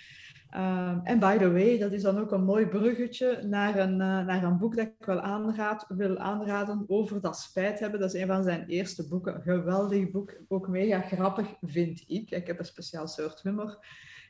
Um, 0.56 1.00
en 1.04 1.18
by 1.18 1.36
the 1.38 1.52
way, 1.52 1.78
dat 1.78 1.92
is 1.92 2.02
dan 2.02 2.18
ook 2.18 2.32
een 2.32 2.44
mooi 2.44 2.66
bruggetje 2.66 3.42
naar 3.42 3.78
een, 3.78 3.92
uh, 3.92 3.98
naar 3.98 4.42
een 4.42 4.58
boek 4.58 4.76
dat 4.76 4.86
ik 4.86 5.06
wel 5.06 5.20
aanraad, 5.20 5.84
wil 5.88 6.18
aanraden 6.18 6.84
over 6.86 7.20
dat 7.20 7.38
spijt 7.38 7.80
hebben. 7.80 8.00
Dat 8.00 8.14
is 8.14 8.20
een 8.20 8.26
van 8.26 8.42
zijn 8.42 8.66
eerste 8.66 9.08
boeken. 9.08 9.42
Geweldig 9.42 10.10
boek, 10.10 10.36
ook 10.48 10.68
mega 10.68 11.00
grappig, 11.00 11.46
vind 11.60 12.04
ik. 12.06 12.30
Ik 12.30 12.46
heb 12.46 12.58
een 12.58 12.64
speciaal 12.64 13.08
soort 13.08 13.42
humor. 13.42 13.78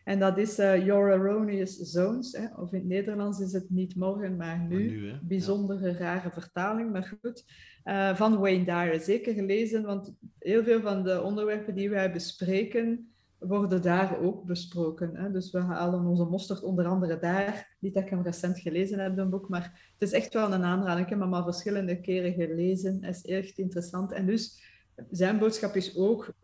En 0.05 0.19
dat 0.19 0.39
is 0.39 0.59
uh, 0.59 0.87
Your 0.87 1.13
Erroneous 1.13 1.77
Zones. 1.77 2.33
Hè? 2.33 2.47
Of 2.57 2.73
in 2.73 2.79
het 2.79 2.89
Nederlands 2.89 3.41
is 3.41 3.53
het 3.53 3.71
niet 3.71 3.97
morgen, 3.97 4.37
maar 4.37 4.59
nu. 4.59 4.77
Maar 4.77 5.13
nu 5.13 5.19
Bijzondere 5.23 5.93
rare 5.93 6.31
vertaling, 6.31 6.93
maar 6.93 7.17
goed. 7.21 7.45
Uh, 7.85 8.17
van 8.17 8.39
Wayne 8.39 8.65
Dyer. 8.65 9.01
Zeker 9.01 9.35
gelezen, 9.35 9.83
want 9.83 10.15
heel 10.39 10.65
veel 10.65 10.81
van 10.81 11.03
de 11.03 11.23
onderwerpen 11.23 11.75
die 11.75 11.91
wij 11.91 12.13
bespreken, 12.13 13.13
worden 13.39 13.83
daar 13.83 14.19
ook 14.21 14.45
besproken. 14.45 15.17
Hè? 15.17 15.31
Dus 15.31 15.51
we 15.51 15.59
halen 15.59 16.07
onze 16.07 16.25
mosterd 16.25 16.63
onder 16.63 16.87
andere 16.87 17.19
daar. 17.19 17.77
Niet 17.79 17.95
dat 17.95 18.03
ik 18.03 18.11
hem 18.11 18.23
recent 18.23 18.59
gelezen 18.59 18.99
heb, 18.99 19.19
een 19.19 19.31
boek, 19.31 19.49
maar 19.49 19.93
het 19.93 20.03
is 20.09 20.13
echt 20.13 20.35
wel 20.35 20.53
een 20.53 20.63
aanrader. 20.63 21.03
Ik 21.03 21.09
heb 21.09 21.21
hem 21.21 21.35
al 21.35 21.45
verschillende 21.45 22.01
keren 22.01 22.33
gelezen. 22.33 22.99
Het 23.01 23.17
is 23.17 23.25
echt 23.25 23.59
interessant. 23.59 24.13
En 24.13 24.27
dus 24.27 24.63
zijn 25.11 25.39
boodschap 25.39 25.75
is 25.75 25.97
ook 25.97 26.35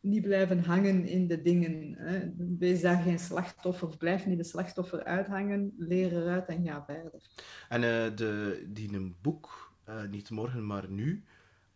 niet 0.00 0.22
blijven 0.22 0.64
hangen 0.64 1.06
in 1.06 1.26
de 1.26 1.42
dingen. 1.42 1.94
Hè. 1.98 2.30
Wees 2.58 2.80
daar 2.80 3.02
geen 3.02 3.18
slachtoffer, 3.18 3.96
blijf 3.96 4.26
niet 4.26 4.38
de 4.38 4.44
slachtoffer 4.44 5.04
uithangen, 5.04 5.74
leer 5.78 6.12
eruit 6.12 6.46
en 6.46 6.64
ga 6.64 6.84
verder. 6.86 7.22
En 7.68 7.82
uh, 7.82 8.16
de, 8.16 8.62
die 8.68 8.94
een 8.94 9.16
boek, 9.22 9.72
uh, 9.88 9.94
niet 10.10 10.30
morgen 10.30 10.66
maar 10.66 10.88
nu, 10.88 11.24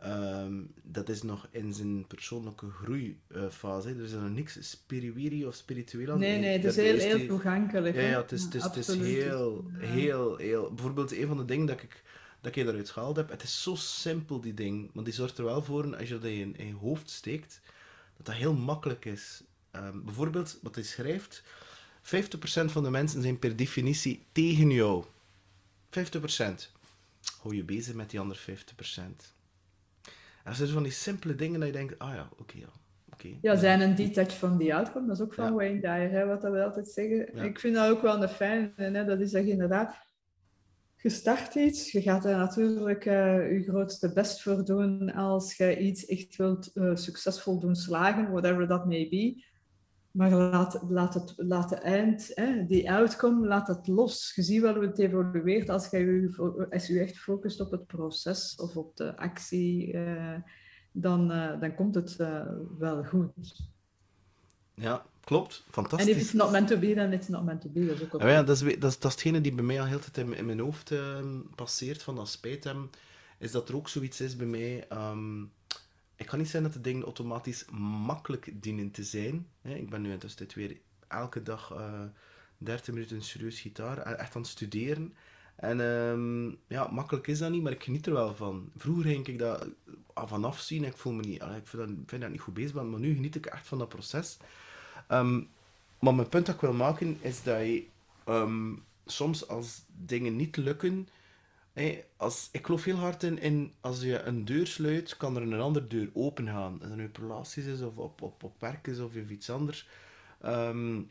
um, 0.06 0.72
dat 0.82 1.08
is 1.08 1.22
nog 1.22 1.48
in 1.50 1.72
zijn 1.72 2.06
persoonlijke 2.06 2.70
groeifase. 2.70 3.88
er 3.88 4.02
is 4.02 4.12
nog 4.12 4.30
niks 4.30 4.70
spiriwiri 4.70 5.46
of 5.46 5.54
spiritueel 5.54 6.12
aan. 6.12 6.18
Nee, 6.18 6.38
nee, 6.38 6.52
het 6.52 6.64
is 6.64 6.76
heel, 6.76 6.98
heel 6.98 7.26
toegankelijk. 7.26 7.94
Ja, 7.94 8.02
ja, 8.02 8.20
het 8.20 8.32
is, 8.32 8.42
het 8.42 8.54
is, 8.54 8.62
het 8.62 8.76
is 8.76 8.96
heel, 8.96 9.64
heel, 9.72 10.36
heel... 10.36 10.74
Bijvoorbeeld, 10.74 11.12
een 11.12 11.26
van 11.26 11.36
de 11.36 11.44
dingen 11.44 11.66
dat 11.66 11.82
ik 11.82 12.02
dat 12.44 12.56
ik 12.56 12.66
eruit 12.66 12.90
gehaald 12.90 13.16
heb, 13.16 13.30
het 13.30 13.42
is 13.42 13.62
zo 13.62 13.74
simpel, 13.74 14.40
die 14.40 14.54
ding, 14.54 14.90
maar 14.92 15.04
die 15.04 15.12
zorgt 15.12 15.38
er 15.38 15.44
wel 15.44 15.62
voor, 15.62 15.96
als 15.96 16.08
je 16.08 16.14
dat 16.14 16.24
in, 16.24 16.56
in 16.56 16.66
je 16.66 16.74
hoofd 16.74 17.10
steekt, 17.10 17.60
dat 18.24 18.34
dat 18.34 18.42
heel 18.42 18.54
makkelijk 18.54 19.04
is. 19.04 19.42
Um, 19.72 20.04
bijvoorbeeld, 20.04 20.58
wat 20.62 20.74
hij 20.74 20.84
schrijft, 20.84 21.42
50% 21.42 21.44
van 22.64 22.82
de 22.82 22.90
mensen 22.90 23.22
zijn 23.22 23.38
per 23.38 23.56
definitie 23.56 24.26
tegen 24.32 24.70
jou. 24.70 25.04
50%. 25.04 25.94
Hou 27.40 27.56
je 27.56 27.64
bezig 27.64 27.94
met 27.94 28.10
die 28.10 28.20
andere 28.20 28.40
50%. 28.40 28.44
En 30.44 30.50
dat 30.50 30.56
zijn 30.56 30.68
van 30.68 30.82
die 30.82 30.92
simpele 30.92 31.34
dingen 31.34 31.60
dat 31.60 31.68
je 31.68 31.74
denkt, 31.74 31.98
ah 31.98 32.14
ja, 32.14 32.28
oké, 32.38 32.58
ja. 32.58 32.68
Okay. 33.12 33.38
Ja, 33.42 33.56
zijn 33.56 33.80
een 33.80 33.94
detach 33.94 34.38
van 34.38 34.58
die 34.58 34.74
outcome, 34.74 35.06
dat 35.06 35.16
is 35.16 35.22
ook 35.22 35.34
van 35.34 35.44
ja. 35.44 35.52
Wayne 35.52 35.80
Dyer, 35.80 36.10
hè, 36.10 36.26
wat 36.26 36.42
we 36.42 36.64
altijd 36.64 36.88
zeggen. 36.88 37.44
Ik 37.44 37.58
vind 37.58 37.74
dat 37.74 37.90
ook 37.90 38.02
wel 38.02 38.22
een 38.22 38.28
fijn, 38.28 38.72
hè, 38.76 39.04
dat 39.04 39.20
is 39.20 39.30
dat 39.30 39.44
je 39.44 39.50
inderdaad 39.50 39.96
je 41.04 41.10
start 41.10 41.54
iets, 41.54 41.92
je 41.92 42.02
gaat 42.02 42.24
er 42.24 42.36
natuurlijk 42.36 43.04
uh, 43.04 43.52
je 43.52 43.62
grootste 43.62 44.12
best 44.12 44.42
voor 44.42 44.64
doen 44.64 45.12
als 45.12 45.56
je 45.56 45.78
iets 45.78 46.06
echt 46.06 46.36
wilt 46.36 46.70
uh, 46.74 46.94
succesvol 46.94 47.60
doen 47.60 47.74
slagen, 47.74 48.30
whatever 48.30 48.66
that 48.66 48.86
may 48.86 49.08
be. 49.10 49.44
Maar 50.10 50.30
laat, 50.30 50.82
laat, 50.88 51.14
het, 51.14 51.32
laat 51.36 51.72
eind, 51.72 52.30
hè, 52.34 52.66
die 52.66 52.92
outcome, 52.92 53.46
laat 53.46 53.68
het 53.68 53.86
los. 53.86 54.32
Je 54.34 54.42
ziet 54.42 54.60
wel 54.60 54.74
hoe 54.74 54.84
het 54.84 54.98
evolueert 54.98 55.68
als 55.68 55.90
je 55.90 55.98
je, 55.98 56.68
als 56.70 56.86
je 56.86 57.00
echt 57.00 57.18
focust 57.18 57.60
op 57.60 57.70
het 57.70 57.86
proces 57.86 58.56
of 58.56 58.76
op 58.76 58.96
de 58.96 59.16
actie, 59.16 59.92
uh, 59.92 60.36
dan, 60.92 61.28
dan 61.60 61.74
komt 61.74 61.94
het 61.94 62.16
wel 62.78 63.04
goed. 63.04 63.60
Ja, 64.74 65.06
klopt. 65.24 65.64
Fantastisch. 65.70 66.08
En 66.08 66.14
if 66.14 66.22
it's 66.22 66.32
not 66.32 66.50
meant 66.50 66.68
to 66.68 66.78
be, 66.78 66.94
then 66.94 67.12
it's 67.12 67.28
not 67.28 67.44
meant 67.44 67.60
to 67.60 67.68
be. 67.68 67.86
Dat 67.86 67.96
is 67.96 68.02
ook 68.12 68.20
ah, 68.20 68.28
ja, 68.28 68.42
dat, 68.42 68.62
is, 68.62 68.78
dat, 68.78 68.90
is, 68.90 68.98
dat 68.98 69.10
is 69.10 69.12
hetgene 69.12 69.40
die 69.40 69.54
bij 69.54 69.64
mij 69.64 69.80
al 69.80 69.86
heel 69.86 69.98
tijd 69.98 70.16
in, 70.16 70.34
in 70.36 70.46
mijn 70.46 70.60
hoofd 70.60 70.90
uh, 70.90 71.18
passeert, 71.54 72.02
van 72.02 72.14
dat 72.14 72.28
spijt 72.28 72.64
hem, 72.64 72.90
is 73.38 73.50
dat 73.50 73.68
er 73.68 73.76
ook 73.76 73.88
zoiets 73.88 74.20
is 74.20 74.36
bij 74.36 74.46
mij... 74.46 74.86
Um, 74.92 75.52
ik 76.16 76.26
kan 76.26 76.38
niet 76.38 76.48
zeggen 76.48 76.72
dat 76.72 76.82
de 76.82 76.90
dingen 76.90 77.04
automatisch 77.04 77.64
makkelijk 78.06 78.50
dienen 78.52 78.90
te 78.90 79.04
zijn. 79.04 79.46
Ik 79.62 79.90
ben 79.90 80.02
nu 80.02 80.12
intussen 80.12 80.48
weer 80.54 80.76
elke 81.08 81.42
dag 81.42 81.72
uh, 81.72 81.78
eh, 81.78 82.00
30 82.58 82.94
minuten 82.94 83.22
serieus 83.22 83.60
gitaar, 83.60 83.98
eh, 83.98 84.18
echt 84.18 84.34
aan 84.36 84.42
het 84.42 84.50
studeren. 84.50 85.14
En 85.56 85.80
um, 85.80 86.58
ja, 86.68 86.88
makkelijk 86.90 87.26
is 87.26 87.38
dat 87.38 87.50
niet, 87.50 87.62
maar 87.62 87.72
ik 87.72 87.82
geniet 87.82 88.06
er 88.06 88.12
wel 88.12 88.34
van. 88.34 88.70
Vroeger 88.76 89.04
ging 89.04 89.26
ik 89.26 89.38
dat 89.38 89.66
vanaf 90.14 90.60
zien 90.60 90.84
ik 90.84 90.96
voel 90.96 91.12
me 91.12 91.22
niet, 91.22 91.42
ik 91.42 91.66
vind 91.66 91.88
dat, 91.88 91.90
vind 92.06 92.22
dat 92.22 92.30
niet 92.30 92.40
goed 92.40 92.54
bezig 92.54 92.72
ben, 92.72 92.90
maar 92.90 93.00
nu 93.00 93.14
geniet 93.14 93.34
ik 93.34 93.46
echt 93.46 93.66
van 93.66 93.78
dat 93.78 93.88
proces. 93.88 94.36
Um, 95.08 95.48
maar 95.98 96.14
mijn 96.14 96.28
punt 96.28 96.46
dat 96.46 96.54
ik 96.54 96.60
wil 96.60 96.72
maken 96.72 97.18
is 97.20 97.42
dat 97.42 97.58
je 97.58 97.86
um, 98.28 98.84
soms 99.06 99.48
als 99.48 99.82
dingen 99.86 100.36
niet 100.36 100.56
lukken. 100.56 101.08
Als, 102.16 102.48
ik 102.52 102.66
geloof 102.66 102.84
heel 102.84 102.96
hard 102.96 103.22
in, 103.22 103.72
als 103.80 104.00
je 104.00 104.22
een 104.22 104.44
deur 104.44 104.66
sluit, 104.66 105.16
kan 105.16 105.36
er 105.36 105.42
een 105.42 105.60
andere 105.60 105.86
deur 105.86 106.10
open 106.12 106.46
gaan. 106.46 106.78
Als 106.80 106.88
dat 106.88 106.96
nu 106.96 107.06
op 107.06 107.16
relaties 107.16 107.64
is, 107.64 107.80
of 107.80 107.96
op, 107.96 108.22
op, 108.22 108.42
op 108.42 108.60
werk 108.60 108.86
is, 108.86 108.98
of 108.98 109.14
iets 109.14 109.50
anders. 109.50 109.88
Um, 110.44 111.10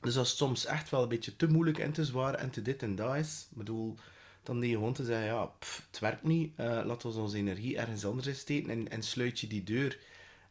dus 0.00 0.16
als 0.16 0.28
het 0.28 0.38
soms 0.38 0.64
echt 0.64 0.90
wel 0.90 1.02
een 1.02 1.08
beetje 1.08 1.36
te 1.36 1.46
moeilijk 1.46 1.78
en 1.78 1.92
te 1.92 2.04
zwaar 2.04 2.34
en 2.34 2.50
te 2.50 2.62
dit 2.62 2.82
en 2.82 2.94
dat 2.94 3.16
is, 3.16 3.48
bedoel, 3.50 3.94
dan 4.42 4.60
die 4.60 4.74
gewoon 4.74 4.92
te 4.92 5.04
zeggen, 5.04 5.26
ja, 5.26 5.44
pff, 5.44 5.86
het 5.90 5.98
werkt 5.98 6.22
niet, 6.22 6.52
uh, 6.60 6.80
laten 6.84 7.12
we 7.12 7.18
onze 7.18 7.36
energie 7.36 7.78
ergens 7.78 8.04
anders 8.04 8.38
steken 8.38 8.70
en, 8.70 8.88
en 8.90 9.02
sluit 9.02 9.40
je 9.40 9.46
die 9.46 9.64
deur. 9.64 9.98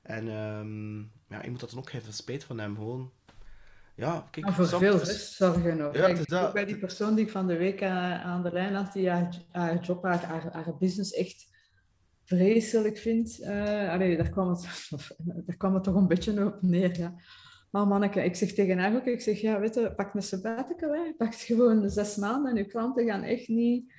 En 0.01 0.27
um, 0.27 1.11
ja, 1.29 1.43
je 1.43 1.49
moet 1.49 1.59
dat 1.59 1.69
dan 1.69 1.79
ook 1.79 1.91
even 1.91 2.13
spijt 2.13 2.43
van 2.43 2.59
hem 2.59 2.75
gewoon. 2.75 3.11
Ja, 3.95 4.27
kijk, 4.31 4.45
maar 4.45 4.55
voor 4.55 4.67
veel 4.67 4.97
rust 4.97 5.33
zorgen 5.33 5.77
nog. 5.77 5.95
Ja, 5.95 6.13
Kijk, 6.13 6.33
ook 6.33 6.53
bij 6.53 6.65
die 6.65 6.77
persoon 6.77 7.15
die 7.15 7.25
ik 7.25 7.31
van 7.31 7.47
de 7.47 7.57
week 7.57 7.83
aan, 7.83 8.19
aan 8.21 8.43
de 8.43 8.51
lijn 8.51 8.73
had, 8.73 8.93
die 8.93 9.09
haar, 9.09 9.45
haar 9.51 9.79
job, 9.79 10.03
haar, 10.03 10.25
haar, 10.25 10.49
haar 10.51 10.77
business 10.77 11.11
echt 11.11 11.47
vreselijk 12.23 12.97
vindt. 12.97 13.39
Uh, 13.39 13.89
allee, 13.89 14.17
daar, 14.17 14.29
kwam 14.29 14.49
het, 14.49 14.89
daar 15.45 15.57
kwam 15.57 15.73
het 15.73 15.83
toch 15.83 15.95
een 15.95 16.07
beetje 16.07 16.45
op 16.45 16.61
neer. 16.61 16.97
Ja. 16.97 17.15
Maar 17.71 17.87
manneke, 17.87 18.23
ik 18.23 18.35
zeg 18.35 18.53
tegen 18.53 18.77
haar 18.77 18.95
ook, 18.95 19.05
ik 19.05 19.21
zeg, 19.21 19.41
ja, 19.41 19.59
weet 19.59 19.75
je, 19.75 19.93
pak 19.95 20.13
een 20.13 20.21
sabbatical, 20.21 20.93
hè. 20.93 21.13
Pak 21.17 21.35
gewoon 21.35 21.89
zes 21.89 22.15
maanden 22.15 22.51
en 22.51 22.57
uw 22.57 22.67
klanten 22.67 23.05
gaan 23.05 23.23
echt 23.23 23.47
niet 23.47 23.93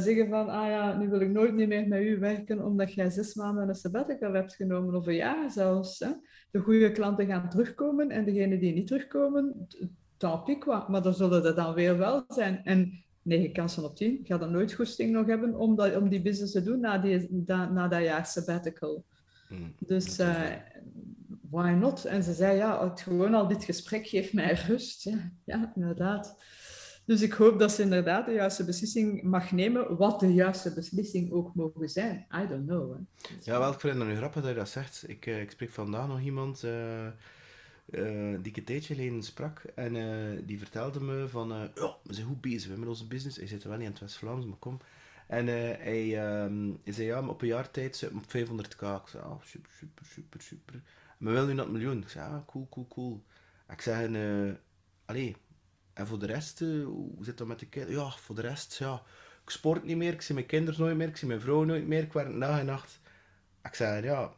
zeggen 0.00 0.28
van, 0.28 0.48
ah 0.48 0.68
ja, 0.68 0.98
nu 0.98 1.08
wil 1.08 1.20
ik 1.20 1.30
nooit 1.30 1.54
meer 1.54 1.88
met 1.88 2.02
u 2.02 2.18
werken 2.18 2.64
omdat 2.64 2.92
jij 2.92 3.10
zes 3.10 3.34
maanden 3.34 3.68
een 3.68 3.74
sabbatical 3.74 4.32
hebt 4.32 4.54
genomen, 4.54 4.94
of 4.94 5.06
een 5.06 5.14
jaar 5.14 5.50
zelfs. 5.50 5.98
Hè. 5.98 6.10
De 6.50 6.58
goede 6.58 6.92
klanten 6.92 7.26
gaan 7.26 7.50
terugkomen 7.50 8.10
en 8.10 8.24
degenen 8.24 8.58
die 8.58 8.72
niet 8.72 8.86
terugkomen, 8.86 9.68
tant 10.16 10.44
pis 10.44 10.58
quoi. 10.58 10.82
Maar 10.88 11.02
dan 11.02 11.14
zullen 11.14 11.44
er 11.44 11.54
dan 11.54 11.74
weer 11.74 11.98
wel 11.98 12.24
zijn. 12.28 12.60
En 12.64 13.04
negen 13.22 13.52
kansen 13.52 13.84
op 13.84 13.96
tien, 13.96 14.20
ga 14.22 14.38
dan 14.38 14.50
nooit 14.50 14.72
goesting 14.72 15.12
nog 15.12 15.26
hebben 15.26 15.54
om, 15.54 15.76
dat, 15.76 15.96
om 15.96 16.08
die 16.08 16.22
business 16.22 16.52
te 16.52 16.62
doen 16.62 16.80
na, 16.80 16.98
die, 16.98 17.42
na 17.46 17.88
dat 17.88 18.02
jaar 18.02 18.26
sabbatical. 18.26 19.04
Hmm. 19.48 19.74
Dus 19.78 20.18
uh, 20.18 20.52
why 21.50 21.70
not? 21.70 22.04
En 22.04 22.22
ze 22.22 22.32
zei, 22.32 22.56
ja, 22.56 22.88
het, 22.88 23.00
gewoon 23.00 23.34
al 23.34 23.48
dit 23.48 23.64
gesprek 23.64 24.06
geeft 24.06 24.32
mij 24.32 24.52
rust. 24.52 25.02
Ja, 25.02 25.32
ja, 25.44 25.72
inderdaad. 25.74 26.36
Dus 27.08 27.22
ik 27.22 27.32
hoop 27.32 27.58
dat 27.58 27.72
ze 27.72 27.82
inderdaad 27.82 28.26
de 28.26 28.32
juiste 28.32 28.64
beslissing 28.64 29.22
mag 29.22 29.52
nemen, 29.52 29.96
wat 29.96 30.20
de 30.20 30.34
juiste 30.34 30.74
beslissing 30.74 31.32
ook 31.32 31.54
mogen 31.54 31.88
zijn. 31.88 32.26
I 32.34 32.46
don't 32.48 32.66
know. 32.66 32.96
Ja, 33.42 33.58
wel, 33.58 33.72
ik 33.72 33.80
vind 33.80 33.98
het 33.98 34.08
nu 34.08 34.16
grappig 34.16 34.42
dat 34.42 34.50
je 34.50 34.56
dat 34.56 34.68
zegt. 34.68 35.04
Ik, 35.06 35.26
uh, 35.26 35.40
ik 35.40 35.50
spreek 35.50 35.70
vandaag 35.70 36.08
nog 36.08 36.20
iemand 36.20 36.64
uh, 36.64 37.06
uh, 37.06 38.36
die 38.38 38.50
ik 38.50 38.56
een 38.56 38.64
tijdje 38.64 38.94
geleden 38.94 39.22
sprak. 39.22 39.62
En 39.74 39.92
die 40.46 40.58
vertelde 40.58 41.00
me 41.00 41.28
van, 41.28 41.48
ja, 41.74 41.96
we 42.02 42.14
zijn 42.14 42.26
goed 42.26 42.40
bezig 42.40 42.76
met 42.76 42.88
onze 42.88 43.06
business. 43.06 43.36
Hij 43.36 43.46
zit 43.46 43.64
wel 43.64 43.76
niet 43.76 43.86
in 43.86 43.90
het 43.90 44.00
West-Vlaams, 44.00 44.44
maar 44.44 44.58
kom. 44.58 44.78
En 45.26 45.46
hij, 45.46 46.42
um, 46.44 46.78
hij 46.84 46.92
zei, 46.92 47.06
ja, 47.06 47.20
maar 47.20 47.30
op 47.30 47.42
een 47.42 47.48
jaar 47.48 47.70
tijd 47.70 47.96
zit 47.96 48.10
op 48.10 48.22
500k. 48.22 49.02
Ik 49.02 49.08
zei, 49.08 49.24
oh, 49.24 49.42
super, 49.42 49.70
super, 49.78 50.04
super, 50.04 50.40
super. 50.42 50.82
Maar 51.18 51.32
wil 51.32 51.46
nu 51.46 51.54
dat 51.54 51.70
miljoen? 51.70 52.02
Ik 52.02 52.08
zei, 52.08 52.32
ah, 52.32 52.46
cool, 52.46 52.66
cool, 52.70 52.86
cool. 52.88 53.22
Ik 53.68 53.80
zei, 53.80 54.56
allee, 55.04 55.36
en 55.98 56.06
voor 56.06 56.18
de 56.18 56.26
rest, 56.26 56.60
uh, 56.60 56.84
hoe 56.84 57.24
zit 57.24 57.38
dat 57.38 57.46
met 57.46 57.58
de 57.58 57.66
kinderen? 57.66 58.02
Ja, 58.02 58.10
voor 58.10 58.34
de 58.34 58.40
rest, 58.40 58.78
ja, 58.78 59.02
ik 59.44 59.50
sport 59.50 59.84
niet 59.84 59.96
meer, 59.96 60.12
ik 60.12 60.22
zie 60.22 60.34
mijn 60.34 60.46
kinderen 60.46 60.80
nooit 60.80 60.96
meer, 60.96 61.08
ik 61.08 61.16
zie 61.16 61.28
mijn 61.28 61.40
vrouw 61.40 61.64
nooit 61.64 61.86
meer, 61.86 62.02
ik 62.02 62.12
werk 62.12 62.40
dag 62.40 62.58
en 62.58 62.66
nacht. 62.66 63.00
Ik 63.62 63.74
zei, 63.74 64.04
ja, 64.04 64.32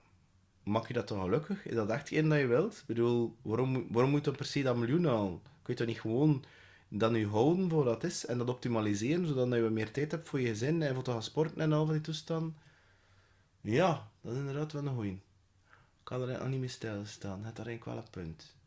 maak 0.63 0.87
je 0.87 0.93
dat 0.93 1.07
toch 1.07 1.23
gelukkig? 1.23 1.67
Is 1.67 1.75
dat 1.75 1.91
echt 1.91 2.13
één 2.13 2.29
dat 2.29 2.39
je 2.39 2.47
wilt? 2.47 2.77
Ik 2.77 2.87
bedoel, 2.87 3.37
waarom, 3.43 3.87
waarom 3.91 4.11
moet 4.11 4.25
je 4.25 4.31
per 4.31 4.45
se 4.45 4.63
dat 4.63 4.77
miljoen 4.77 5.05
halen? 5.05 5.41
Kun 5.63 5.75
je 5.75 5.75
toch 5.75 5.87
niet 5.87 6.01
gewoon 6.01 6.45
dan 6.89 7.13
nu 7.13 7.27
houden 7.27 7.71
voor 7.71 7.85
dat 7.85 8.05
is 8.05 8.27
en 8.27 8.39
dat 8.39 8.49
optimaliseren, 8.49 9.27
zodat 9.27 9.53
je 9.53 9.61
meer 9.61 9.91
tijd 9.91 10.11
hebt 10.11 10.29
voor 10.29 10.41
je 10.41 10.47
gezin 10.47 10.83
en 10.83 10.95
voor 10.95 11.03
te 11.03 11.11
gaan 11.11 11.23
sporten 11.23 11.61
en 11.61 11.73
al 11.73 11.85
van 11.85 11.95
die 11.95 12.03
toestanden? 12.03 12.57
Ja, 13.61 14.11
dat 14.21 14.33
is 14.33 14.39
inderdaad 14.39 14.73
wel 14.73 14.87
een 14.87 14.95
goeie. 14.95 15.13
Ik 15.13 16.05
kan 16.17 16.29
er 16.29 16.39
nog 16.39 16.49
niet 16.49 16.61
meer 16.61 16.71
stilstaan. 16.71 17.45
Het 17.45 17.59
is 17.59 17.65
eigenlijk 17.65 17.85
wel 17.85 17.97
een 17.97 18.11
punt. 18.11 18.59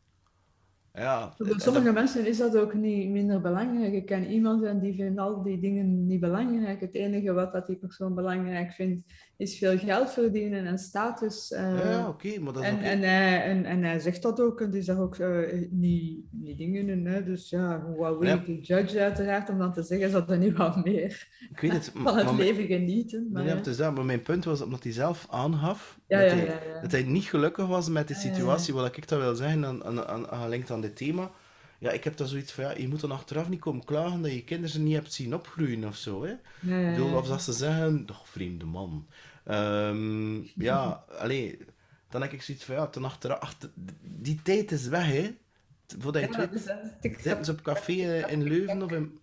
Ja, 0.97 1.33
Voor 1.37 1.59
sommige 1.59 1.91
mensen 1.91 2.25
is 2.25 2.37
dat 2.37 2.57
ook 2.57 2.73
niet 2.73 3.09
minder 3.09 3.41
belangrijk. 3.41 3.93
Ik 3.93 4.05
ken 4.05 4.31
iemand 4.31 4.63
en 4.63 4.79
die 4.79 4.95
vindt 4.95 5.19
al 5.19 5.43
die 5.43 5.59
dingen 5.59 6.05
niet 6.05 6.19
belangrijk. 6.19 6.81
Het 6.81 6.95
enige 6.95 7.33
wat 7.33 7.51
dat 7.53 7.67
die 7.67 7.75
persoon 7.75 8.15
belangrijk 8.15 8.71
vindt, 8.71 9.13
is 9.43 9.57
veel 9.57 9.77
geld 9.77 10.11
verdienen 10.11 10.65
en 10.65 10.79
status. 10.79 11.51
Uh, 11.51 11.83
ja, 11.83 12.07
oké, 12.07 12.39
maar 12.39 12.53
dat 12.53 12.63
is 12.63 12.69
en, 12.69 12.79
en, 12.79 13.01
hij, 13.01 13.43
en, 13.43 13.65
en 13.65 13.83
hij 13.83 13.99
zegt 13.99 14.21
dat 14.21 14.41
ook, 14.41 14.61
en 14.61 14.71
die 14.71 14.81
zegt 14.81 14.99
ook 14.99 15.17
uh, 15.17 15.67
niet, 15.69 16.25
niet 16.31 16.57
dingen. 16.57 17.05
Hè? 17.05 17.23
Dus 17.23 17.49
ja, 17.49 17.85
wat 17.97 18.19
wil 18.19 18.35
ik 18.35 18.45
de 18.45 18.59
judge 18.61 19.01
uiteraard 19.01 19.49
om 19.49 19.57
dan 19.57 19.73
te 19.73 19.83
zeggen, 19.83 20.11
dat 20.11 20.29
er 20.29 20.37
niet 20.37 20.57
wat 20.57 20.85
meer 20.85 21.27
ik 21.49 21.59
weet 21.59 21.71
het, 21.71 21.91
van 22.03 22.17
het 22.17 22.31
leven 22.31 22.65
genieten. 22.65 23.29
Maar, 23.31 23.45
ja, 23.45 23.55
dus 23.55 23.77
dat, 23.77 23.95
maar 23.95 24.05
mijn 24.05 24.21
punt 24.21 24.45
was 24.45 24.61
omdat 24.61 24.83
hij 24.83 24.91
zelf 24.91 25.27
aangaf 25.29 25.99
ja, 26.07 26.19
dat, 26.21 26.31
hij, 26.31 26.79
dat, 26.81 26.91
hij, 26.91 27.03
niet 27.03 27.25
gelukkig 27.25 27.67
was 27.67 27.89
met 27.89 28.07
de 28.07 28.13
situatie, 28.13 28.73
wat 28.73 28.97
ik 28.97 29.07
dat 29.07 29.19
wil 29.19 29.35
zeggen, 29.35 29.65
aan, 29.65 29.83
aan, 29.83 30.07
aan, 30.07 30.41
gelinkt 30.41 30.71
aan 30.71 30.81
dit 30.81 30.95
thema. 30.95 31.31
Ja, 31.79 31.91
ik 31.91 32.03
heb 32.03 32.17
dan 32.17 32.27
zoiets 32.27 32.51
van, 32.51 32.63
ja, 32.63 32.73
je 32.77 32.87
moet 32.87 33.01
dan 33.01 33.11
achteraf 33.11 33.49
niet 33.49 33.59
komen 33.59 33.85
klagen 33.85 34.21
dat 34.21 34.31
je 34.31 34.43
kinderen 34.43 34.83
niet 34.83 34.93
hebt 34.93 35.13
zien 35.13 35.35
opgroeien 35.35 35.87
of 35.87 35.95
zo. 35.95 36.23
Hè? 36.23 36.33
Ja. 36.59 37.15
Of 37.15 37.27
dat 37.27 37.41
ze 37.41 37.53
zeggen, 37.53 38.05
toch 38.05 38.29
vreemde 38.29 38.65
man. 38.65 39.07
Um, 39.45 40.51
ja, 40.55 41.05
alleen 41.19 41.65
dan 42.09 42.21
heb 42.21 42.31
ik 42.31 42.41
zoiets 42.41 42.63
van, 42.63 42.75
ja, 42.75 42.87
ten 42.87 43.03
achteraf, 43.03 43.39
achter, 43.39 43.71
die 44.01 44.41
tijd 44.41 44.71
is 44.71 44.87
weg, 44.87 45.05
hè. 45.05 45.35
Voordat 45.99 46.21
je 46.21 46.41
het 46.41 46.49
weet, 47.01 47.21
zitten 47.21 47.45
ze 47.45 47.51
op 47.51 47.61
café 47.61 48.25
in 48.27 48.43
Leuven 48.43 48.81
of 48.81 48.91
in... 48.91 49.19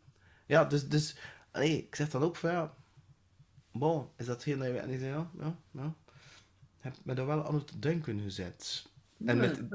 Ja, 0.46 0.64
dus, 0.64 0.88
dus 0.88 1.16
allee, 1.50 1.76
ik 1.76 1.94
zeg 1.94 2.10
dan 2.10 2.22
ook 2.22 2.36
van, 2.36 2.50
ja, 2.50 2.74
bon, 3.72 4.08
is 4.16 4.26
dat 4.26 4.44
heel 4.44 4.58
dat 4.58 4.66
je... 4.66 4.78
En 4.78 4.90
ik 4.90 5.00
zeg, 5.00 5.08
ja, 5.08 5.30
ja, 5.38 5.56
ja. 5.70 5.94
Heb 6.80 6.94
me 7.02 7.14
daar 7.14 7.26
wel 7.26 7.46
aan 7.46 7.54
het 7.54 7.82
denken 7.82 8.20
gezet. 8.20 8.86
En 9.26 9.38
met... 9.38 9.68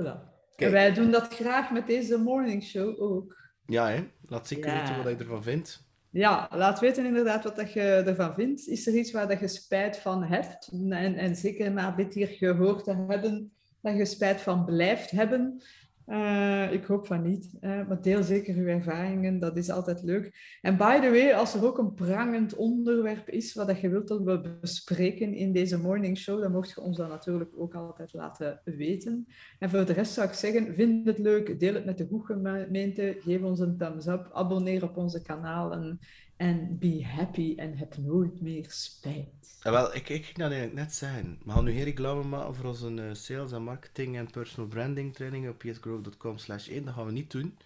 Kijk, 0.55 0.71
wij 0.71 0.93
doen 0.93 1.11
dat 1.11 1.33
graag 1.33 1.71
met 1.71 1.87
deze 1.87 2.17
morning 2.17 2.63
show 2.63 3.01
ook. 3.01 3.37
Ja, 3.65 3.89
hè. 3.89 4.07
Laat 4.27 4.47
zeker 4.47 4.73
weten 4.73 4.97
wat 4.97 5.07
je 5.07 5.17
ervan 5.17 5.43
vindt. 5.43 5.84
Ja, 6.15 6.49
laat 6.51 6.79
weten 6.79 7.05
inderdaad 7.05 7.43
wat 7.43 7.55
dat 7.55 7.73
je 7.73 7.81
ervan 7.81 8.33
vindt. 8.33 8.67
Is 8.67 8.87
er 8.87 8.93
iets 8.93 9.11
waar 9.11 9.27
dat 9.27 9.39
je 9.39 9.47
spijt 9.47 9.97
van 9.97 10.23
hebt? 10.23 10.69
En, 10.89 11.15
en 11.15 11.35
zeker 11.35 11.71
na 11.71 11.91
dit 11.91 12.13
hier 12.13 12.27
gehoord 12.27 12.83
te 12.83 13.05
hebben, 13.07 13.51
dat 13.81 13.95
je 13.97 14.05
spijt 14.05 14.41
van 14.41 14.65
blijft 14.65 15.11
hebben. 15.11 15.61
Uh, 16.07 16.71
ik 16.71 16.85
hoop 16.85 17.05
van 17.05 17.21
niet. 17.21 17.49
Maar 17.61 18.01
deel 18.01 18.23
zeker 18.23 18.55
uw 18.55 18.65
ervaringen, 18.65 19.39
dat 19.39 19.57
is 19.57 19.69
altijd 19.69 20.03
leuk. 20.03 20.57
En 20.61 20.77
by 20.77 20.99
the 20.99 21.09
way, 21.09 21.33
als 21.33 21.53
er 21.53 21.65
ook 21.65 21.77
een 21.77 21.93
prangend 21.93 22.55
onderwerp 22.55 23.29
is 23.29 23.53
wat 23.53 23.67
dat 23.67 23.79
je 23.79 23.89
wilt 23.89 24.07
dat 24.07 24.21
we 24.23 24.57
bespreken 24.61 25.33
in 25.33 25.51
deze 25.51 25.79
morning 25.79 26.17
show, 26.17 26.41
dan 26.41 26.51
mocht 26.51 26.69
je 26.69 26.81
ons 26.81 26.97
dat 26.97 27.09
natuurlijk 27.09 27.51
ook 27.57 27.75
altijd 27.75 28.13
laten 28.13 28.61
weten. 28.63 29.27
En 29.59 29.69
voor 29.69 29.85
de 29.85 29.93
rest 29.93 30.13
zou 30.13 30.27
ik 30.27 30.33
zeggen, 30.33 30.73
vind 30.75 31.05
het 31.05 31.17
leuk, 31.17 31.59
deel 31.59 31.73
het 31.73 31.85
met 31.85 31.97
de 31.97 32.07
goede 32.07 32.25
gemeente, 32.25 33.17
geef 33.19 33.41
ons 33.41 33.59
een 33.59 33.77
thumbs 33.77 34.07
up, 34.07 34.29
abonneer 34.33 34.83
op 34.83 34.97
onze 34.97 35.21
kanalen 35.21 35.99
en 36.37 36.77
be 36.79 37.05
happy 37.05 37.53
en 37.57 37.77
heb 37.77 37.97
nooit 37.97 38.41
meer 38.41 38.65
spijt. 38.69 39.57
Ja, 39.61 39.71
wel, 39.71 39.95
ik, 39.95 40.09
ik 40.09 40.25
ging 40.25 40.37
dat 40.37 40.51
eigenlijk 40.51 40.79
net 40.79 40.93
zeggen. 40.93 41.39
We 41.45 41.51
gaan 41.51 41.63
nu 41.63 41.71
geen 41.71 41.83
reclame 41.83 42.23
maken 42.23 42.55
voor 42.55 42.65
onze 42.65 42.91
uh, 42.91 43.13
sales 43.13 43.51
en 43.51 43.63
marketing 43.63 44.17
en 44.17 44.31
personal 44.31 44.69
branding 44.69 45.13
training 45.13 45.49
op 45.49 45.57
psgrowth.com 45.57 46.37
slash 46.37 46.67
1. 46.67 46.85
Dat 46.85 46.93
gaan 46.93 47.05
we 47.05 47.11
niet 47.11 47.31
doen. 47.31 47.57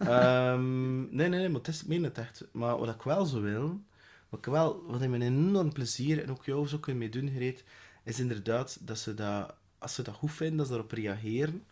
um, 0.00 1.00
nee, 1.16 1.28
nee, 1.28 1.38
nee, 1.38 1.48
maar 1.48 1.58
het 1.58 1.68
is, 1.68 1.84
meen 1.84 2.04
het 2.04 2.18
echt. 2.18 2.44
Maar 2.52 2.78
wat 2.78 2.94
ik 2.94 3.02
wel 3.02 3.24
zo 3.24 3.40
wil, 3.40 3.80
wat 4.28 4.38
ik 4.40 4.46
wel, 4.46 4.82
wat 4.86 5.02
ik 5.02 5.08
met 5.08 5.22
enorm 5.22 5.72
plezier 5.72 6.22
en 6.22 6.30
ook 6.30 6.44
jou 6.44 6.66
zo 6.66 6.78
kunnen 6.78 7.00
mee 7.00 7.10
doen, 7.10 7.30
gereed, 7.30 7.64
is 8.04 8.20
inderdaad 8.20 8.78
dat 8.80 8.98
ze 8.98 9.14
dat, 9.14 9.54
als 9.78 9.94
ze 9.94 10.02
dat 10.02 10.14
goed 10.14 10.32
vinden, 10.32 10.56
dat 10.56 10.66
ze 10.66 10.72
erop 10.72 10.92
reageren 10.92 11.64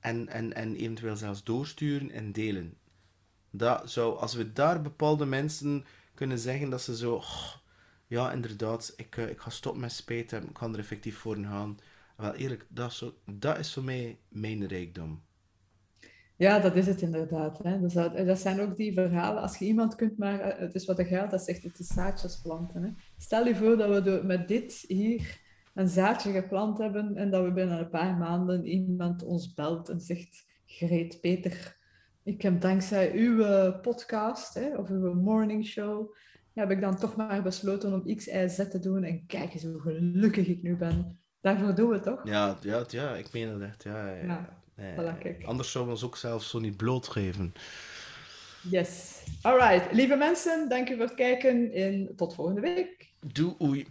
en, 0.00 0.28
en, 0.28 0.54
en 0.54 0.76
eventueel 0.76 1.16
zelfs 1.16 1.44
doorsturen 1.44 2.10
en 2.10 2.32
delen. 2.32 2.74
Dat 3.56 3.90
zou, 3.90 4.18
als 4.18 4.34
we 4.34 4.52
daar 4.52 4.82
bepaalde 4.82 5.26
mensen 5.26 5.84
kunnen 6.14 6.38
zeggen 6.38 6.70
dat 6.70 6.82
ze 6.82 6.96
zo, 6.96 7.22
ja, 8.06 8.32
inderdaad, 8.32 8.92
ik, 8.96 9.16
uh, 9.16 9.28
ik 9.28 9.40
ga 9.40 9.50
stoppen 9.50 9.80
met 9.80 9.92
spijt 9.92 10.32
ik 10.32 10.52
kan 10.52 10.72
er 10.72 10.78
effectief 10.78 11.18
voor 11.18 11.36
gaan. 11.36 11.78
Wel 12.16 12.34
eerlijk, 12.34 12.66
dat 12.68 12.90
is, 12.90 12.98
zo, 12.98 13.14
dat 13.24 13.58
is 13.58 13.72
voor 13.72 13.84
mij 13.84 14.18
mijn 14.28 14.66
rijkdom. 14.66 15.22
Ja, 16.36 16.58
dat 16.58 16.76
is 16.76 16.86
het 16.86 17.02
inderdaad. 17.02 17.58
Hè. 17.62 17.80
Dat, 18.24 18.38
zijn 18.38 18.60
ook 18.60 18.76
die 18.76 18.92
verhalen. 18.92 19.42
Als 19.42 19.58
je 19.58 19.64
iemand 19.64 19.94
kunt 19.94 20.18
maar, 20.18 20.40
eh, 20.40 20.58
het 20.58 20.74
is 20.74 20.84
wat 20.84 20.96
de 20.96 21.04
geld, 21.04 21.30
dat 21.30 21.42
zegt 21.42 21.62
het 21.62 21.78
is 21.78 21.86
zaadjes 21.86 22.40
planten. 22.40 22.82
Hè. 22.82 22.90
Stel 23.18 23.46
je 23.46 23.56
voor 23.56 23.76
dat 23.76 24.04
we 24.04 24.20
met 24.24 24.48
dit 24.48 24.84
hier 24.88 25.40
een 25.74 25.88
zaadje 25.88 26.32
geplant 26.32 26.78
hebben 26.78 27.16
en 27.16 27.30
dat 27.30 27.44
we 27.44 27.52
binnen 27.52 27.78
een 27.78 27.88
paar 27.88 28.16
maanden 28.16 28.66
iemand 28.66 29.22
ons 29.22 29.54
belt 29.54 29.88
en 29.88 30.00
zegt, 30.00 30.46
Greet, 30.66 31.20
Peter, 31.20 31.75
ik 32.26 32.42
heb 32.42 32.60
dankzij 32.60 33.12
uw 33.12 33.44
eh, 33.44 33.80
podcast 33.80 34.54
hè, 34.54 34.76
of 34.76 34.88
uw 34.88 35.14
morning 35.14 35.66
show, 35.66 36.14
heb 36.54 36.70
ik 36.70 36.80
dan 36.80 36.96
toch 36.96 37.16
maar 37.16 37.42
besloten 37.42 37.92
om 37.92 38.16
X, 38.16 38.26
Y, 38.26 38.48
Z 38.48 38.56
te 38.68 38.78
doen. 38.78 39.04
En 39.04 39.26
kijk 39.26 39.54
eens 39.54 39.62
hoe 39.62 39.80
gelukkig 39.80 40.46
ik 40.46 40.62
nu 40.62 40.76
ben. 40.76 41.20
Daarvoor 41.40 41.74
doen 41.74 41.88
we 41.88 41.94
het 41.94 42.02
toch? 42.02 42.20
Ja, 42.24 42.56
ja, 42.60 42.84
ja 42.88 43.14
ik 43.14 43.32
meen 43.32 43.48
het 43.48 43.62
echt. 43.62 43.82
Ja, 43.82 44.10
ja. 44.10 44.64
Nee, 44.76 45.46
anders 45.46 45.70
zou 45.70 45.84
we 45.84 45.90
ons 45.90 46.04
ook 46.04 46.16
zelfs 46.16 46.50
zo 46.50 46.58
niet 46.58 46.76
blootgeven. 46.76 47.52
Yes. 48.70 49.22
Alright. 49.42 49.92
Lieve 49.92 50.16
mensen, 50.16 50.68
dank 50.68 50.88
u 50.88 50.96
voor 50.96 51.04
het 51.04 51.14
kijken 51.14 51.72
en 51.72 52.12
tot 52.16 52.34
volgende 52.34 52.60
week. 52.60 53.12
Doei. 53.20 53.86